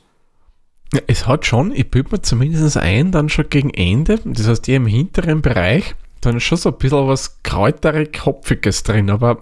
Ja, 0.92 1.00
es 1.06 1.26
hat 1.26 1.46
schon, 1.46 1.72
ich 1.72 1.90
bilde 1.90 2.10
mir 2.12 2.22
zumindest 2.22 2.76
ein, 2.76 3.10
dann 3.10 3.28
schon 3.28 3.48
gegen 3.48 3.70
Ende, 3.70 4.20
das 4.24 4.46
heißt 4.46 4.68
eher 4.68 4.76
im 4.76 4.86
hinteren 4.86 5.42
Bereich, 5.42 5.94
dann 6.24 6.36
ist 6.36 6.44
schon 6.44 6.58
so 6.58 6.70
ein 6.70 6.78
bisschen 6.78 7.06
was 7.08 7.42
kräuterig 7.42 8.24
Hopfiges 8.24 8.82
drin, 8.82 9.10
aber 9.10 9.38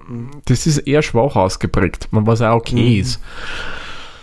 das 0.46 0.66
ist 0.66 0.78
eher 0.78 1.02
schwach 1.02 1.36
ausgeprägt, 1.36 2.08
was 2.10 2.40
auch 2.42 2.56
okay 2.56 2.94
Mhm. 2.94 3.00
ist. 3.00 3.20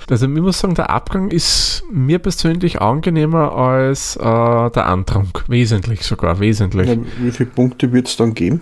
Also 0.09 0.25
ich 0.25 0.41
muss 0.41 0.59
sagen, 0.59 0.73
der 0.73 0.89
Abgang 0.89 1.29
ist 1.29 1.83
mir 1.91 2.17
persönlich 2.17 2.81
angenehmer 2.81 3.51
als 3.55 4.15
äh, 4.15 4.21
der 4.23 4.87
Antrunk. 4.87 5.43
Wesentlich 5.47 6.01
sogar, 6.03 6.39
wesentlich. 6.39 6.89
Ja, 6.89 6.95
wie 7.19 7.31
viele 7.31 7.49
Punkte 7.51 7.91
wird 7.93 8.07
es 8.07 8.17
dann 8.17 8.33
geben? 8.33 8.61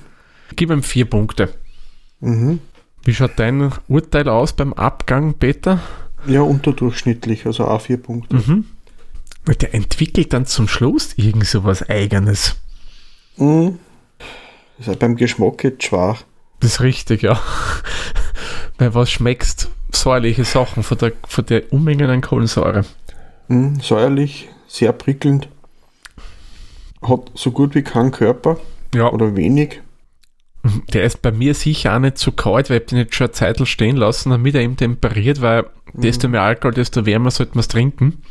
Ich 0.49 0.57
gebe 0.57 0.73
ihm 0.73 0.83
vier 0.83 1.05
Punkte. 1.05 1.53
Mhm. 2.19 2.59
Wie 3.05 3.13
schaut 3.13 3.31
dein 3.37 3.71
Urteil 3.87 4.27
aus 4.27 4.51
beim 4.51 4.73
Abgang, 4.73 5.35
Peter? 5.35 5.79
Ja, 6.25 6.41
unterdurchschnittlich, 6.41 7.45
also 7.45 7.63
auch 7.65 7.79
vier 7.79 7.97
Punkte. 7.97 8.35
Mhm. 8.35 8.65
Weil 9.45 9.55
Der 9.55 9.73
entwickelt 9.73 10.33
dann 10.33 10.45
zum 10.45 10.67
Schluss 10.67 11.13
irgend 11.15 11.45
so 11.45 11.63
was 11.63 11.87
Eigenes. 11.89 12.57
Mhm. 13.37 13.79
Ist 14.79 14.87
halt 14.87 14.99
beim 14.99 15.15
Geschmack 15.15 15.63
jetzt 15.63 15.83
schwach. 15.83 16.23
Das 16.59 16.73
ist 16.73 16.81
richtig, 16.81 17.21
ja. 17.23 17.39
Weil 18.77 18.93
was 18.93 19.09
schmeckst? 19.11 19.69
Säuerliche 19.91 20.43
Sachen 20.43 20.83
von 20.83 20.97
der, 20.97 21.13
von 21.27 21.45
der 21.45 21.71
Unmengen 21.73 22.09
an 22.09 22.21
Kohlensäure. 22.21 22.85
Mhm. 23.47 23.79
Säuerlich, 23.79 24.49
sehr 24.67 24.91
prickelnd. 24.91 25.47
Hat 27.01 27.31
so 27.35 27.51
gut 27.51 27.73
wie 27.75 27.83
keinen 27.83 28.11
Körper 28.11 28.57
Ja, 28.93 29.11
oder 29.11 29.35
wenig. 29.35 29.81
der 30.93 31.03
ist 31.03 31.21
bei 31.21 31.31
mir 31.31 31.53
sicher 31.53 31.95
auch 31.95 31.99
nicht 31.99 32.17
zu 32.17 32.31
kalt, 32.31 32.69
weil 32.69 32.79
ich 32.81 32.85
den 32.87 32.97
jetzt 32.97 33.15
schon 33.15 33.27
eine 33.27 33.33
Zeit 33.33 33.67
stehen 33.67 33.95
lassen, 33.95 34.31
damit 34.31 34.55
er 34.55 34.61
eben 34.61 34.77
temperiert, 34.77 35.41
weil 35.41 35.65
desto 35.93 36.27
mehr 36.27 36.41
Alkohol, 36.41 36.73
desto 36.73 37.05
wärmer 37.05 37.31
sollte 37.31 37.53
man 37.53 37.61
es 37.61 37.67
trinken. 37.67 38.21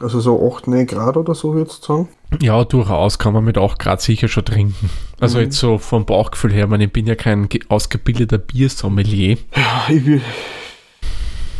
Also 0.00 0.20
so 0.20 0.50
8, 0.54 0.66
9 0.66 0.86
Grad 0.86 1.16
oder 1.18 1.34
so 1.34 1.56
jetzt 1.58 1.84
sagen. 1.84 2.08
Ja, 2.40 2.64
durchaus 2.64 3.18
kann 3.18 3.34
man 3.34 3.44
mit 3.44 3.58
8 3.58 3.78
Grad 3.78 4.00
sicher 4.00 4.28
schon 4.28 4.44
trinken. 4.46 4.88
Also 5.20 5.38
Mhm. 5.38 5.44
jetzt 5.44 5.58
so 5.58 5.76
vom 5.78 6.06
Bauchgefühl 6.06 6.52
her, 6.52 6.64
ich, 6.64 6.70
meine, 6.70 6.84
ich 6.84 6.92
bin 6.92 7.06
ja 7.06 7.14
kein 7.16 7.48
ge- 7.50 7.62
ausgebildeter 7.68 8.38
Biersommelier. 8.38 9.36
Ja, 9.54 9.84
ich, 9.88 10.02
wür- 10.04 10.20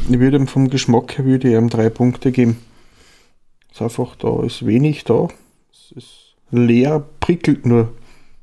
ich 0.09 0.18
würde 0.18 0.38
ihm 0.38 0.47
vom 0.47 0.70
Geschmack 0.70 1.18
her 1.18 1.25
würde 1.26 1.49
ich 1.49 1.54
ihm 1.54 1.68
drei 1.68 1.90
Punkte 1.90 2.32
geben. 2.32 2.56
Ist 3.70 3.82
einfach 3.82 4.16
da, 4.16 4.42
ist 4.42 4.64
wenig 4.64 5.04
da. 5.04 5.28
Es 5.73 5.92
ist 5.97 6.35
leer, 6.50 7.04
prickelt 7.20 7.66
nur. 7.66 7.92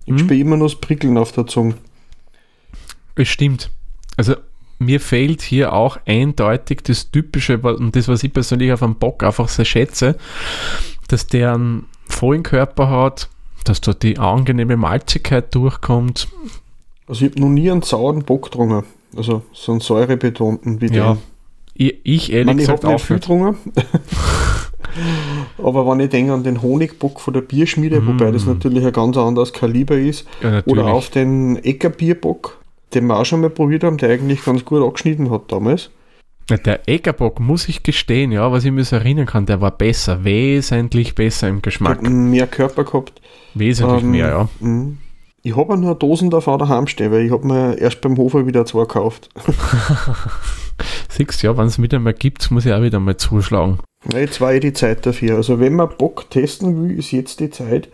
Ich 0.06 0.14
Mhm. 0.14 0.20
spüre 0.20 0.40
immer 0.40 0.58
nur 0.58 0.68
das 0.70 0.80
Prickeln 0.80 1.18
auf 1.18 1.32
der 1.32 1.48
Zunge. 1.48 1.74
Es 3.16 3.28
stimmt. 3.30 3.72
Also 4.16 4.36
mir 4.80 5.00
fehlt 5.00 5.42
hier 5.42 5.74
auch 5.74 5.98
eindeutig 6.06 6.82
das 6.84 7.12
Typische 7.12 7.58
und 7.58 7.96
das, 7.96 8.08
was 8.08 8.24
ich 8.24 8.32
persönlich 8.34 8.72
auf 8.72 8.84
einem 8.84 8.96
Bock 8.96 9.24
einfach 9.24 9.50
sehr 9.50 9.66
schätze, 9.66 10.18
dass 11.08 11.28
der 11.28 11.54
einen 11.54 11.86
vollen 12.08 12.44
Körper 12.44 12.90
hat, 12.90 13.30
dass 13.64 13.82
dort 13.82 14.04
die 14.04 14.18
angenehme 14.18 14.78
Malzigkeit 14.78 15.54
durchkommt. 15.54 16.28
Also 17.08 17.26
ich 17.26 17.32
habe 17.32 17.42
noch 17.42 17.50
nie 17.50 17.72
einen 17.72 17.82
sauren 17.82 18.24
Bock 18.24 18.44
getrunken. 18.46 18.84
Also 19.16 19.44
so 19.54 19.72
einen 19.72 19.82
säurebetonten 19.82 20.82
wie 20.82 20.94
Ja, 20.94 21.14
den. 21.14 21.24
ich, 21.74 21.94
ich 22.04 22.04
Ich, 22.04 22.34
ehrlich 22.34 22.46
meine, 22.46 22.62
ich 22.62 22.68
gesagt 22.68 22.86
auch 22.86 23.00
viel 23.00 23.18
getrunken. 23.18 23.58
Aber 25.58 25.88
wenn 25.88 26.00
ich 26.00 26.10
denke 26.10 26.34
an 26.34 26.44
den 26.44 26.62
Honigbock 26.62 27.20
von 27.20 27.34
der 27.34 27.42
Bierschmiede, 27.42 28.06
wobei 28.06 28.32
das 28.32 28.46
natürlich 28.46 28.86
ein 28.86 28.92
ganz 28.94 29.18
anderes 29.18 29.54
Kaliber 29.54 29.98
ist, 29.98 30.26
Ja, 30.42 30.62
oder 30.66 30.86
auf 30.88 31.10
den 31.10 31.58
Eckerbierbock, 31.58 32.58
den 32.94 33.06
wir 33.08 33.18
auch 33.20 33.26
schon 33.26 33.42
mal 33.42 33.50
probiert 33.50 33.84
haben, 33.84 33.98
der 33.98 34.10
eigentlich 34.10 34.44
ganz 34.44 34.64
gut 34.66 34.82
angeschnitten 34.82 35.30
hat 35.32 35.52
damals. 35.52 35.90
Der 36.50 36.88
Eckerbock, 36.88 37.42
muss 37.42 37.68
ich 37.68 37.84
gestehen, 37.84 38.32
ja, 38.32 38.50
was 38.52 38.64
ich 38.64 38.72
mir 38.72 38.86
so 38.86 38.96
erinnern 38.96 39.26
kann, 39.26 39.46
der 39.46 39.60
war 39.60 39.72
besser, 39.72 40.24
wesentlich 40.24 41.14
besser 41.14 41.50
im 41.50 41.62
Geschmack. 41.62 41.98
hat 41.98 42.10
mehr 42.10 42.48
Körper 42.48 42.86
gehabt. 42.86 43.22
Wesentlich 43.54 44.04
Ähm, 44.04 44.12
mehr, 44.12 44.28
ja. 44.28 44.50
mhm. 44.62 45.00
Ich 45.44 45.56
habe 45.56 45.78
nur 45.78 45.96
Dosen 45.96 46.30
davon 46.30 46.60
daheim 46.60 46.88
stehen, 46.88 47.12
weil 47.12 47.26
ich 47.26 47.32
habe 47.32 47.46
mir 47.48 47.78
erst 47.78 48.02
beim 48.02 48.18
Hofer 48.18 48.48
wieder 48.48 48.66
zwei 48.66 48.82
gekauft. 48.82 49.30
Siehst 51.10 51.42
du, 51.42 51.48
ja, 51.48 51.58
wenn 51.58 51.68
es 51.68 51.82
wieder 51.82 52.00
mal 52.00 52.14
gibt, 52.14 52.50
muss 52.52 52.66
ich 52.66 52.74
auch 52.74 52.82
wieder 52.82 53.00
mal 53.00 53.18
zuschlagen. 53.18 53.80
Ja, 54.12 54.20
Jetzt 54.20 54.42
war 54.42 54.54
eh 54.54 54.60
die 54.60 54.74
Zeit 54.74 55.06
dafür. 55.06 55.36
Also 55.36 55.60
wenn 55.60 55.76
man 55.76 55.90
Bock 55.98 56.30
testen 56.30 56.82
will, 56.82 56.98
ist 56.98 57.12
jetzt 57.12 57.40
die 57.40 57.50
Zeit, 57.50 57.90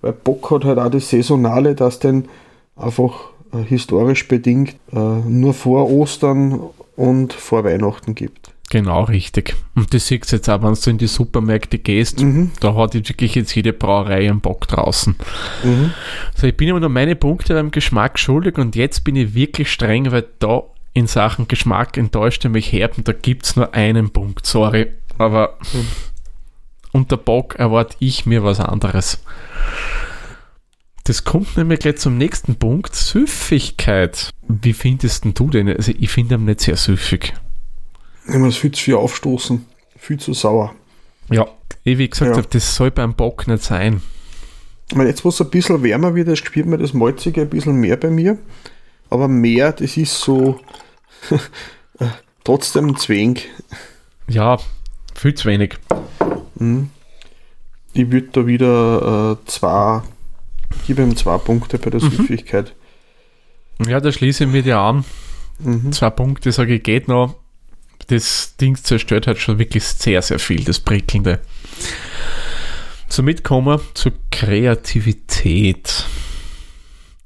weil 0.00 0.12
Bock 0.12 0.50
hat 0.50 0.64
halt 0.64 0.78
auch 0.78 0.90
das 0.90 1.08
Saisonale, 1.10 1.74
das 1.74 1.98
dann 1.98 2.28
einfach 2.76 3.30
historisch 3.66 4.28
bedingt 4.28 4.76
äh, 4.92 4.96
nur 4.98 5.54
vor 5.54 5.90
Ostern 5.90 6.60
und 6.96 7.32
vor 7.32 7.64
Weihnachten 7.64 8.14
gibt. 8.14 8.50
Genau, 8.68 9.04
richtig. 9.04 9.54
Und 9.76 9.94
das 9.94 10.08
siehst 10.08 10.32
du 10.32 10.36
jetzt 10.36 10.48
auch, 10.50 10.60
wenn 10.62 10.74
du 10.74 10.90
in 10.90 10.98
die 10.98 11.06
Supermärkte 11.06 11.78
gehst, 11.78 12.20
Mhm. 12.20 12.50
da 12.58 12.74
hat 12.74 12.94
jetzt 12.94 13.08
wirklich 13.08 13.36
jetzt 13.36 13.54
jede 13.54 13.72
Brauerei 13.72 14.28
einen 14.28 14.40
Bock 14.40 14.66
draußen. 14.66 15.14
Mhm. 15.62 15.92
So, 16.34 16.48
ich 16.48 16.56
bin 16.56 16.68
immer 16.68 16.80
noch 16.80 16.88
meine 16.88 17.14
Punkte 17.14 17.54
beim 17.54 17.70
Geschmack 17.70 18.18
schuldig 18.18 18.58
und 18.58 18.74
jetzt 18.74 19.04
bin 19.04 19.14
ich 19.14 19.34
wirklich 19.34 19.70
streng, 19.70 20.10
weil 20.10 20.24
da 20.40 20.64
in 20.94 21.06
Sachen 21.06 21.46
Geschmack 21.46 21.96
enttäuscht 21.96 22.44
er 22.44 22.50
mich 22.50 22.72
herb 22.72 22.98
und 22.98 23.06
da 23.06 23.12
gibt 23.12 23.44
es 23.46 23.54
nur 23.54 23.72
einen 23.72 24.10
Punkt, 24.10 24.46
sorry. 24.46 24.88
Aber 25.16 25.58
Mhm. 25.72 25.86
unter 26.92 27.16
Bock 27.18 27.54
erwarte 27.56 27.96
ich 28.00 28.26
mir 28.26 28.42
was 28.42 28.58
anderes. 28.58 29.22
Das 31.06 31.22
kommt 31.22 31.56
nämlich 31.56 31.78
gleich 31.78 31.98
zum 31.98 32.18
nächsten 32.18 32.56
Punkt, 32.56 32.96
Süffigkeit. 32.96 34.30
Wie 34.48 34.72
findest 34.72 35.24
denn 35.24 35.34
du 35.34 35.48
den? 35.50 35.68
Also 35.68 35.92
ich 35.96 36.10
finde 36.10 36.34
ihn 36.34 36.46
nicht 36.46 36.60
sehr 36.62 36.76
süffig. 36.76 37.32
Ich 38.26 38.34
muss 38.34 38.56
viel 38.56 38.72
zu 38.72 38.82
viel 38.82 38.94
aufstoßen. 38.96 39.64
Viel 39.96 40.18
zu 40.18 40.34
sauer. 40.34 40.74
Ja, 41.30 41.46
wie 41.84 42.08
gesagt 42.08 42.32
Ja. 42.32 42.36
habe, 42.36 42.48
das 42.50 42.74
soll 42.74 42.90
beim 42.90 43.14
Bock 43.14 43.46
nicht 43.46 43.62
sein. 43.62 44.02
Ich 44.90 44.96
meine, 44.96 45.08
jetzt, 45.10 45.24
wo 45.24 45.28
es 45.28 45.40
ein 45.40 45.48
bisschen 45.48 45.84
wärmer 45.84 46.16
wird, 46.16 46.36
spürt 46.36 46.66
man 46.66 46.80
das 46.80 46.92
Malzige 46.92 47.42
ein 47.42 47.50
bisschen 47.50 47.76
mehr 47.76 47.96
bei 47.96 48.10
mir. 48.10 48.38
Aber 49.08 49.28
mehr, 49.28 49.72
das 49.72 49.96
ist 49.96 50.18
so 50.20 50.58
äh, 52.00 52.06
trotzdem 52.42 52.88
ein 52.88 52.96
Zwang. 52.96 53.38
Ja, 54.26 54.58
viel 55.14 55.34
zu 55.34 55.48
wenig. 55.48 55.76
Mhm. 56.56 56.90
Ich 57.92 58.10
würde 58.10 58.28
da 58.32 58.46
wieder 58.46 59.38
äh, 59.40 59.48
zwei, 59.48 60.02
ich 60.74 60.86
gebe 60.86 61.02
ihm 61.02 61.16
zwei 61.16 61.38
Punkte 61.38 61.78
bei 61.78 61.90
der 61.90 62.02
Mhm. 62.02 62.10
Süffigkeit. 62.10 62.74
Ja, 63.86 64.00
da 64.00 64.10
schließe 64.10 64.44
ich 64.44 64.50
mir 64.50 64.62
dir 64.62 64.78
an. 64.78 65.04
Mhm. 65.58 65.92
Zwei 65.92 66.10
Punkte, 66.10 66.52
sage 66.52 66.74
ich, 66.74 66.82
geht 66.82 67.08
noch. 67.08 67.34
Das 68.08 68.56
Ding 68.56 68.76
zerstört 68.76 69.26
hat 69.26 69.38
schon 69.38 69.58
wirklich 69.58 69.84
sehr, 69.84 70.22
sehr 70.22 70.38
viel, 70.38 70.64
das 70.64 70.80
Prickelnde. 70.80 71.40
Somit 73.08 73.42
kommen 73.44 73.66
wir 73.66 73.80
zur 73.94 74.12
Kreativität. 74.30 76.04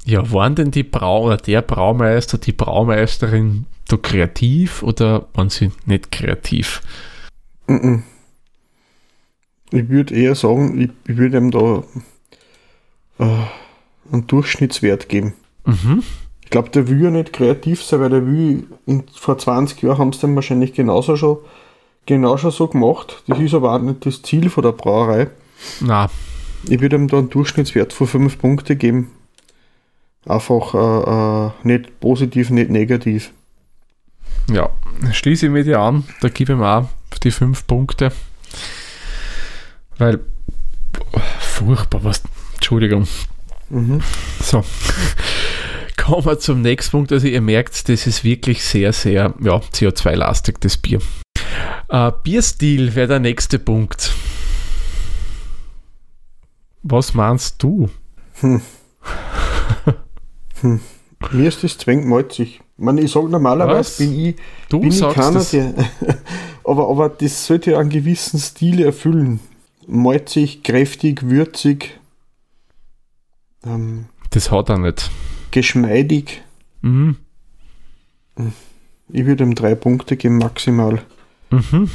Ja, 0.04 0.32
waren 0.32 0.54
denn 0.54 0.70
die 0.70 0.82
Brau 0.82 1.24
oder 1.26 1.36
der 1.36 1.62
Braumeister, 1.62 2.38
die 2.38 2.52
Braumeisterin 2.52 3.66
da 3.88 3.96
kreativ 3.96 4.82
oder 4.82 5.28
waren 5.34 5.50
sie 5.50 5.70
nicht 5.84 6.10
kreativ? 6.10 6.80
Ich 9.72 9.88
würde 9.88 10.14
eher 10.14 10.34
sagen, 10.34 10.80
ich, 10.80 10.90
ich 11.10 11.16
würde 11.16 11.36
ihm 11.38 11.50
da 11.50 11.84
einen 13.20 14.26
Durchschnittswert 14.26 15.08
geben. 15.08 15.34
Mhm. 15.64 16.02
Ich 16.42 16.50
glaube, 16.50 16.70
der 16.70 16.88
will 16.88 17.02
ja 17.02 17.10
nicht 17.10 17.32
kreativ 17.32 17.82
sein, 17.82 18.00
weil 18.00 18.10
der 18.10 18.26
will, 18.26 18.66
in, 18.86 19.04
vor 19.14 19.38
20 19.38 19.82
Jahren 19.82 19.98
haben 19.98 20.12
sie 20.12 20.20
den 20.20 20.34
wahrscheinlich 20.34 20.72
genauso 20.72 21.16
schon, 21.16 21.38
genau 22.06 22.36
schon 22.36 22.50
so 22.50 22.66
gemacht. 22.66 23.22
Das 23.26 23.38
ist 23.38 23.54
aber 23.54 23.74
auch 23.74 23.78
nicht 23.80 24.04
das 24.04 24.22
Ziel 24.22 24.50
von 24.50 24.64
der 24.64 24.72
Brauerei. 24.72 25.28
Na, 25.80 26.10
Ich 26.64 26.80
würde 26.80 26.96
ihm 26.96 27.08
da 27.08 27.18
einen 27.18 27.30
Durchschnittswert 27.30 27.92
von 27.92 28.06
5 28.06 28.38
Punkte 28.38 28.76
geben. 28.76 29.10
Einfach 30.26 30.74
äh, 30.74 31.46
äh, 31.46 31.50
nicht 31.62 32.00
positiv, 32.00 32.50
nicht 32.50 32.70
negativ. 32.70 33.32
Ja, 34.50 34.70
schließe 35.12 35.46
ich 35.46 35.52
mir 35.52 35.64
dir 35.64 35.78
an. 35.80 36.04
Da 36.20 36.28
gebe 36.28 36.52
ich 36.52 36.58
mir 36.58 36.66
auch 36.66 36.88
die 37.22 37.30
fünf 37.30 37.66
Punkte. 37.66 38.12
Weil, 39.98 40.20
furchtbar, 41.38 42.04
was. 42.04 42.22
Entschuldigung. 42.70 43.08
Mhm. 43.68 44.00
So. 44.40 44.62
Kommen 45.96 46.24
wir 46.24 46.38
zum 46.38 46.62
nächsten 46.62 46.92
Punkt. 46.92 47.10
Also, 47.10 47.26
ihr 47.26 47.40
merkt, 47.40 47.88
das 47.88 48.06
ist 48.06 48.22
wirklich 48.22 48.62
sehr, 48.62 48.92
sehr 48.92 49.34
ja, 49.40 49.56
CO2-lastig, 49.56 50.60
das 50.60 50.76
Bier. 50.76 51.00
Äh, 51.88 52.12
Bierstil 52.22 52.94
wäre 52.94 53.08
der 53.08 53.18
nächste 53.18 53.58
Punkt. 53.58 54.12
Was 56.84 57.12
meinst 57.12 57.60
du? 57.60 57.90
Hm. 58.34 58.60
hm. 60.60 60.80
Mir 61.32 61.48
ist 61.48 61.64
das 61.64 61.76
zwingend 61.76 62.06
malzig. 62.06 62.60
Ich, 62.60 62.84
meine, 62.84 63.00
ich 63.00 63.10
sage 63.10 63.28
normalerweise 63.28 63.80
Was? 63.80 63.96
bin 63.96 64.26
ich, 64.26 64.36
du 64.68 64.78
bin 64.78 64.92
ich 64.92 65.00
keiner, 65.00 65.42
der, 65.42 65.74
aber, 66.64 66.88
aber 66.88 67.08
das 67.08 67.46
sollte 67.46 67.76
einen 67.76 67.90
gewissen 67.90 68.38
Stil 68.38 68.80
erfüllen. 68.80 69.40
Malzig, 69.88 70.62
kräftig, 70.62 71.28
würzig. 71.28 71.99
Ähm, 73.64 74.06
das 74.30 74.50
hat 74.50 74.68
er 74.68 74.78
nicht. 74.78 75.10
Geschmeidig. 75.50 76.42
Mhm. 76.82 77.16
Ich 79.08 79.26
würde 79.26 79.44
ihm 79.44 79.54
drei 79.54 79.74
Punkte 79.74 80.16
geben, 80.16 80.38
maximal. 80.38 81.02
Mhm. 81.50 81.90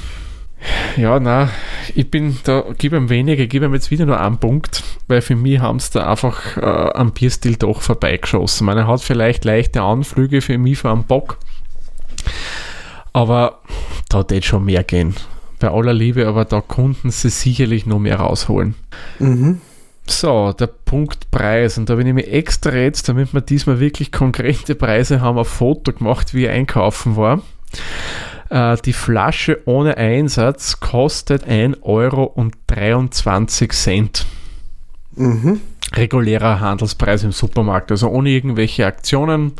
Ja, 0.97 1.19
na, 1.19 1.49
ich 1.93 2.09
bin 2.09 2.37
da, 2.43 2.63
gebe 2.77 2.97
ihm 2.97 3.09
weniger, 3.09 3.43
ich 3.43 3.49
gebe 3.49 3.65
ihm 3.65 3.73
jetzt 3.73 3.91
wieder 3.91 4.05
nur 4.05 4.19
einen 4.19 4.37
Punkt, 4.37 4.83
weil 5.07 5.21
für 5.21 5.35
mich 5.35 5.59
haben 5.59 5.79
sie 5.79 5.91
da 5.93 6.09
einfach 6.09 6.57
äh, 6.57 6.61
am 6.61 7.11
Bierstil 7.11 7.55
doch 7.55 7.81
vorbeigeschossen. 7.81 8.65
Man 8.65 8.87
hat 8.87 9.01
vielleicht 9.01 9.45
leichte 9.45 9.81
Anflüge 9.81 10.41
für 10.41 10.57
mich 10.57 10.79
von 10.79 10.91
einem 10.91 11.03
Bock, 11.03 11.37
aber 13.13 13.59
da 14.09 14.27
wird 14.29 14.45
schon 14.45 14.65
mehr 14.65 14.83
gehen. 14.83 15.15
Bei 15.59 15.69
aller 15.69 15.93
Liebe, 15.93 16.27
aber 16.27 16.45
da 16.45 16.61
konnten 16.61 17.11
sie 17.11 17.29
sicherlich 17.29 17.85
noch 17.85 17.99
mehr 17.99 18.19
rausholen. 18.19 18.75
Mhm. 19.19 19.61
So, 20.07 20.53
der 20.53 20.67
Punkt 20.67 21.31
Preis. 21.31 21.77
Und 21.77 21.89
da 21.89 21.95
bin 21.95 22.07
ich 22.07 22.13
mir 22.13 22.27
extra 22.27 22.73
jetzt, 22.73 23.09
damit 23.09 23.33
wir 23.33 23.41
diesmal 23.41 23.79
wirklich 23.79 24.11
konkrete 24.11 24.75
Preise 24.75 25.21
haben, 25.21 25.37
ein 25.39 25.45
Foto 25.45 25.93
gemacht, 25.93 26.33
wie 26.33 26.45
ich 26.45 26.49
einkaufen 26.49 27.15
war. 27.15 27.41
Äh, 28.49 28.77
die 28.85 28.93
Flasche 28.93 29.61
ohne 29.65 29.97
Einsatz 29.97 30.79
kostet 30.79 31.45
1,23 31.47 31.81
Euro. 31.83 32.33
Mhm. 35.15 35.61
Regulärer 35.93 36.59
Handelspreis 36.59 37.23
im 37.23 37.31
Supermarkt, 37.31 37.91
also 37.91 38.09
ohne 38.09 38.29
irgendwelche 38.29 38.85
Aktionen, 38.85 39.53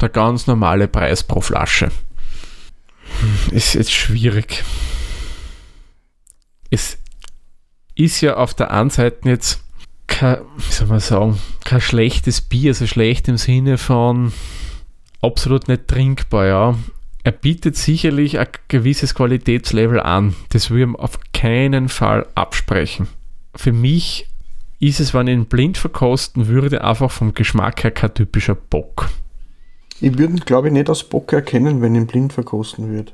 der 0.00 0.08
ganz 0.08 0.46
normale 0.46 0.88
Preis 0.88 1.22
pro 1.22 1.40
Flasche. 1.40 1.90
Hm, 3.20 3.56
ist 3.56 3.74
jetzt 3.74 3.92
schwierig. 3.92 4.62
Es 6.70 6.98
ist 7.94 8.20
ja 8.20 8.36
auf 8.36 8.54
der 8.54 8.70
einen 8.70 8.90
Seite 8.90 9.28
jetzt 9.28 9.63
kein, 10.06 10.38
wie 10.56 10.72
soll 10.72 10.88
man 10.88 11.00
sagen, 11.00 11.38
kein 11.64 11.80
schlechtes 11.80 12.40
Bier, 12.40 12.70
also 12.70 12.86
schlecht 12.86 13.28
im 13.28 13.36
Sinne 13.36 13.78
von 13.78 14.32
absolut 15.20 15.68
nicht 15.68 15.88
trinkbar, 15.88 16.46
ja 16.46 16.74
er 17.24 17.32
bietet 17.32 17.76
sicherlich 17.76 18.38
ein 18.38 18.48
gewisses 18.68 19.14
Qualitätslevel 19.14 19.98
an. 19.98 20.36
Das 20.50 20.70
will 20.70 20.86
ich 20.86 20.98
auf 20.98 21.18
keinen 21.32 21.88
Fall 21.88 22.26
absprechen. 22.34 23.08
Für 23.56 23.72
mich 23.72 24.28
ist 24.78 25.00
es, 25.00 25.14
wenn 25.14 25.26
ich 25.26 25.34
ihn 25.34 25.46
blind 25.46 25.78
verkosten 25.78 26.48
würde, 26.48 26.84
einfach 26.84 27.10
vom 27.10 27.32
Geschmack 27.32 27.82
her 27.82 27.90
kein 27.90 28.12
typischer 28.12 28.54
Bock. 28.54 29.08
Ich 30.02 30.18
würde 30.18 30.34
ihn, 30.34 30.40
glaube 30.40 30.68
ich, 30.68 30.74
nicht 30.74 30.90
als 30.90 31.04
Bock 31.04 31.32
erkennen, 31.32 31.80
wenn 31.80 31.94
ich 31.94 32.02
ihn 32.02 32.06
blind 32.06 32.34
verkosten 32.34 32.90
würde. 32.90 33.12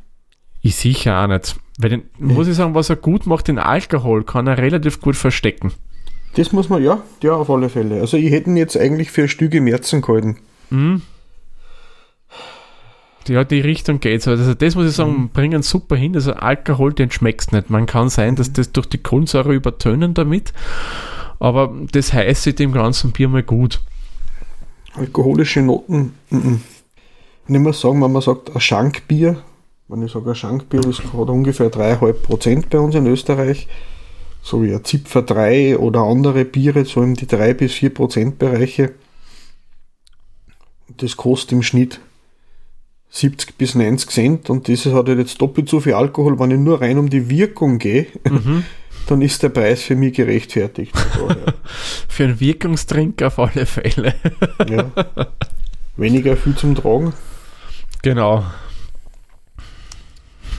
Ich 0.60 0.74
sicher 0.74 1.22
auch 1.22 1.28
nicht. 1.28 1.54
Weil 1.78 1.90
den, 1.90 2.02
muss 2.18 2.48
ich 2.48 2.56
sagen, 2.56 2.74
was 2.74 2.90
er 2.90 2.96
gut 2.96 3.26
macht, 3.26 3.46
den 3.46 3.60
Alkohol 3.60 4.24
kann 4.24 4.48
er 4.48 4.58
relativ 4.58 5.00
gut 5.00 5.14
verstecken. 5.14 5.72
Das 6.34 6.52
muss 6.52 6.68
man, 6.68 6.82
ja, 6.82 7.02
ja, 7.22 7.32
auf 7.32 7.50
alle 7.50 7.68
Fälle. 7.68 8.00
Also 8.00 8.16
ich 8.16 8.30
hätte 8.30 8.50
ihn 8.50 8.56
jetzt 8.56 8.76
eigentlich 8.76 9.10
für 9.10 9.22
ein 9.22 9.28
Stück 9.28 9.54
im 9.54 9.64
Märzen 9.64 10.00
gehalten. 10.00 10.38
Mhm 10.70 11.02
ja, 13.30 13.44
die 13.44 13.60
Richtung 13.60 14.00
geht 14.00 14.22
so. 14.22 14.30
Also 14.30 14.54
das 14.54 14.74
muss 14.74 14.86
ich 14.86 14.94
sagen, 14.94 15.12
mhm. 15.12 15.28
bringen 15.30 15.62
super 15.62 15.96
hin. 15.96 16.14
Also 16.14 16.32
Alkohol, 16.32 16.92
den 16.92 17.10
schmeckst 17.10 17.52
nicht. 17.52 17.70
Man 17.70 17.86
kann 17.86 18.08
sein, 18.08 18.36
dass 18.36 18.52
das 18.52 18.72
durch 18.72 18.86
die 18.86 18.98
Kohlensäure 18.98 19.54
übertönen 19.54 20.14
damit, 20.14 20.52
aber 21.38 21.72
das 21.92 22.12
heißt 22.12 22.58
dem 22.58 22.72
ganzen 22.72 23.12
Bier 23.12 23.28
mal 23.28 23.42
gut. 23.42 23.80
Alkoholische 24.94 25.62
Noten, 25.62 26.14
m 26.30 26.60
Wenn 27.46 27.66
ich 27.66 27.76
sagen, 27.76 28.02
wenn 28.02 28.12
man 28.12 28.22
sagt, 28.22 28.54
ein 28.54 28.60
Schankbier, 28.60 29.42
wenn 29.88 30.02
ich 30.02 30.12
sage, 30.12 30.30
ein 30.30 30.34
Schankbier, 30.34 30.80
das 30.80 30.98
hat 30.98 31.28
ungefähr 31.28 31.70
3,5% 31.70 32.64
bei 32.68 32.78
uns 32.78 32.94
in 32.94 33.06
Österreich, 33.06 33.68
so 34.42 34.62
wie 34.62 34.72
ein 34.72 34.84
Zipfer 34.84 35.22
3 35.22 35.78
oder 35.78 36.00
andere 36.00 36.44
Biere, 36.44 36.84
so 36.84 37.02
in 37.02 37.14
die 37.14 37.26
3 37.26 37.54
bis 37.54 37.72
4% 37.72 38.36
Bereiche. 38.36 38.92
Das 40.96 41.16
kostet 41.16 41.52
im 41.52 41.62
Schnitt 41.62 42.00
70 43.10 43.58
bis 43.58 43.74
90 43.74 44.10
Cent 44.10 44.50
und 44.50 44.68
dieses 44.68 44.92
hat 44.94 45.08
halt 45.08 45.18
jetzt 45.18 45.40
doppelt 45.40 45.68
so 45.68 45.80
viel 45.80 45.94
Alkohol. 45.94 46.38
Wenn 46.38 46.52
ich 46.52 46.58
nur 46.58 46.80
rein 46.80 46.98
um 46.98 47.10
die 47.10 47.28
Wirkung 47.28 47.78
gehe, 47.78 48.06
mhm. 48.28 48.64
dann 49.06 49.22
ist 49.22 49.42
der 49.42 49.48
Preis 49.48 49.82
für 49.82 49.96
mich 49.96 50.14
gerechtfertigt. 50.14 50.96
für 52.08 52.24
einen 52.24 52.40
Wirkungstrink 52.40 53.22
auf 53.22 53.38
alle 53.38 53.66
Fälle. 53.66 54.14
ja. 54.68 54.90
Weniger 55.96 56.36
viel 56.36 56.54
zum 56.54 56.74
Tragen. 56.74 57.12
Genau. 58.02 58.44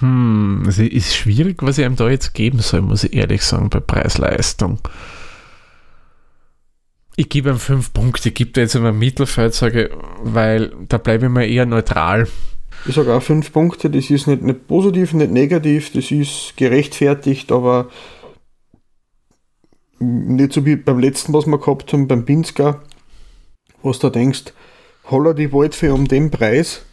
Hm, 0.02 0.64
es 0.68 0.80
ist 0.80 1.16
schwierig, 1.16 1.62
was 1.62 1.78
ich 1.78 1.86
ihm 1.86 1.96
da 1.96 2.10
jetzt 2.10 2.34
geben 2.34 2.60
soll, 2.60 2.82
muss 2.82 3.04
ich 3.04 3.14
ehrlich 3.14 3.44
sagen, 3.44 3.70
bei 3.70 3.80
Preis-Leistung. 3.80 4.80
Ich 7.16 7.30
gebe 7.30 7.52
ihm 7.52 7.60
fünf 7.60 7.94
Punkte, 7.94 8.30
ich 8.30 8.36
gebe 8.36 8.60
jetzt 8.60 8.74
immer 8.74 8.92
Mittelfeld, 8.92 9.54
sage, 9.54 9.92
weil 10.24 10.72
da 10.90 10.98
bleibe 10.98 11.28
ich 11.28 11.32
mir 11.32 11.48
eher 11.48 11.68
neutral. 11.68 12.28
Ich 12.88 12.96
sage 12.96 13.14
auch 13.14 13.22
fünf 13.22 13.54
Punkte, 13.54 13.92
das 13.92 14.10
ist 14.10 14.26
nicht, 14.26 14.42
nicht 14.42 14.68
positiv, 14.68 15.14
nicht 15.14 15.32
negativ, 15.32 15.92
das 15.94 16.10
ist 16.10 16.54
gerechtfertigt, 16.58 17.52
aber 17.52 17.90
nicht 20.00 20.54
so 20.54 20.66
wie 20.66 20.78
beim 20.78 20.98
letzten, 20.98 21.32
was 21.32 21.46
wir 21.46 21.60
gehabt 21.60 21.94
haben, 21.94 22.08
beim 22.08 22.26
Pinsker, 22.26 22.82
was 23.84 24.00
du 24.00 24.10
denkst, 24.10 24.54
holla 25.12 25.34
die 25.34 25.54
Waldfee 25.54 25.90
um 25.90 26.08
den 26.08 26.32
Preis, 26.32 26.86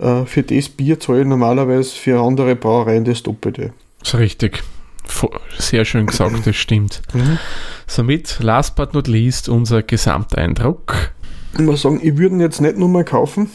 äh, 0.00 0.24
für 0.24 0.42
das 0.42 0.68
Bier 0.68 0.98
zahle 0.98 1.20
ich 1.20 1.26
normalerweise 1.26 1.90
für 1.90 2.20
andere 2.20 2.56
Brauereien 2.56 3.04
das 3.04 3.22
Doppelte. 3.22 3.72
Das 4.00 4.14
ist 4.14 4.18
richtig. 4.18 4.62
Sehr 5.58 5.84
schön 5.84 6.06
gesagt, 6.06 6.46
das 6.46 6.56
stimmt. 6.56 7.02
Mhm. 7.12 7.38
Somit, 7.86 8.38
last 8.40 8.76
but 8.76 8.94
not 8.94 9.08
least, 9.08 9.48
unser 9.48 9.82
Gesamteindruck. 9.82 11.12
Ich 11.54 11.60
muss 11.60 11.82
sagen, 11.82 12.00
ich 12.02 12.16
würde 12.16 12.36
ihn 12.36 12.40
jetzt 12.40 12.60
nicht 12.60 12.76
nur 12.76 12.88
mal 12.88 13.04
kaufen. 13.04 13.50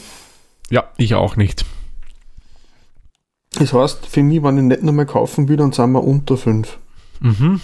Ja, 0.69 0.83
ich 0.97 1.15
auch 1.15 1.37
nicht. 1.37 1.65
Das 3.57 3.71
heißt, 3.71 4.05
für 4.05 4.21
mich, 4.21 4.43
wenn 4.43 4.57
ich 4.57 4.63
nicht 4.63 4.83
nur 4.83 4.93
mal 4.93 5.05
kaufen 5.05 5.47
würde, 5.47 5.63
dann 5.63 5.71
sind 5.71 5.91
wir 5.93 6.03
unter 6.03 6.35
5. 6.35 6.77
Mhm. 7.21 7.61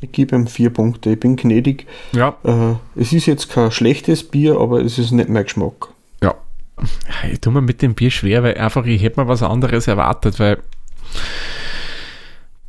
Ich 0.00 0.12
gebe 0.12 0.34
ihm 0.34 0.46
4 0.48 0.70
Punkte. 0.70 1.10
Ich 1.10 1.20
bin 1.20 1.36
gnädig. 1.36 1.86
Ja. 2.12 2.36
Äh, 2.42 2.74
es 3.00 3.12
ist 3.12 3.26
jetzt 3.26 3.48
kein 3.48 3.70
schlechtes 3.70 4.24
Bier, 4.24 4.58
aber 4.58 4.80
es 4.80 4.98
ist 4.98 5.12
nicht 5.12 5.28
mein 5.28 5.44
Geschmack. 5.44 5.88
Ich 7.30 7.40
tue 7.40 7.52
mir 7.52 7.62
mit 7.62 7.82
dem 7.82 7.94
Bier 7.94 8.10
schwer, 8.10 8.42
weil 8.42 8.58
einfach 8.58 8.84
ich 8.86 9.02
hätte 9.02 9.20
mir 9.20 9.28
was 9.28 9.42
anderes 9.42 9.88
erwartet, 9.88 10.38
weil 10.38 10.58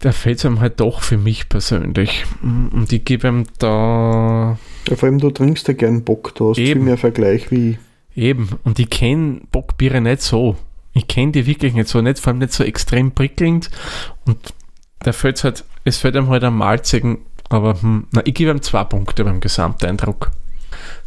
der 0.04 0.13
fällt 0.13 0.46
einem 0.46 0.60
halt 0.60 0.80
doch 0.80 1.02
für 1.02 1.17
mich 1.17 1.50
persönlich. 1.50 2.26
Und 2.41 2.91
ich 2.91 3.04
gebe 3.04 3.28
ihm 3.28 3.46
da. 3.60 4.58
Ja, 4.88 4.96
vor 4.96 5.08
allem, 5.08 5.20
du 5.20 5.32
trinkst 5.32 5.67
ja 5.67 5.74
gern 5.74 6.04
Bock, 6.04 6.36
du 6.36 6.52
hast 6.52 6.60
eben, 6.60 6.80
viel 6.80 6.82
mehr 6.82 6.98
Vergleich 6.98 7.52
wie. 7.52 7.78
Eben, 8.15 8.50
und 8.63 8.80
ich 8.80 8.89
kenne 8.89 9.41
Bockbiere 9.52 10.02
nicht 10.02 10.22
so. 10.22 10.56
Ich 10.93 11.08
kenne 11.08 11.32
die 11.32 11.46
wirklich 11.46 11.74
nicht 11.74 11.89
so, 11.89 12.02
nicht, 12.02 12.20
vor 12.20 12.32
allem 12.32 12.39
nicht 12.39 12.54
so 12.54 12.63
extrem 12.63 13.12
prickelnd. 13.12 13.70
Und 14.26 14.38
da 15.00 15.12
fällt 15.12 15.43
halt, 15.43 15.63
es 15.84 15.98
fällt 15.98 16.15
einem 16.15 16.30
halt 16.30 16.43
am 16.43 16.58
malzigen, 16.58 17.20
aber 17.50 17.82
hm, 17.82 18.08
na, 18.12 18.22
ich 18.26 18.34
gebe 18.34 18.52
ihm 18.52 18.62
zwei 18.62 18.84
Punkte 18.84 19.24
beim 19.24 19.39
Gesamteindruck. 19.39 20.32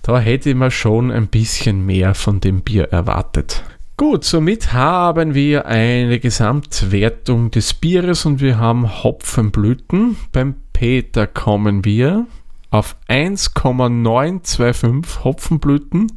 Da 0.02 0.18
hätte 0.18 0.54
mir 0.54 0.70
schon 0.70 1.10
ein 1.10 1.28
bisschen 1.28 1.84
mehr 1.84 2.14
von 2.14 2.40
dem 2.40 2.62
Bier 2.62 2.84
erwartet. 2.84 3.62
Gut, 3.96 4.24
somit 4.24 4.72
haben 4.72 5.34
wir 5.34 5.66
eine 5.66 6.20
Gesamtwertung 6.20 7.50
des 7.50 7.74
Bieres 7.74 8.24
und 8.24 8.40
wir 8.40 8.58
haben 8.58 9.04
Hopfenblüten. 9.04 10.16
Beim 10.32 10.54
Peter 10.72 11.26
kommen 11.26 11.84
wir 11.84 12.24
auf 12.70 12.96
1,925 13.08 15.22
Hopfenblüten. 15.22 16.10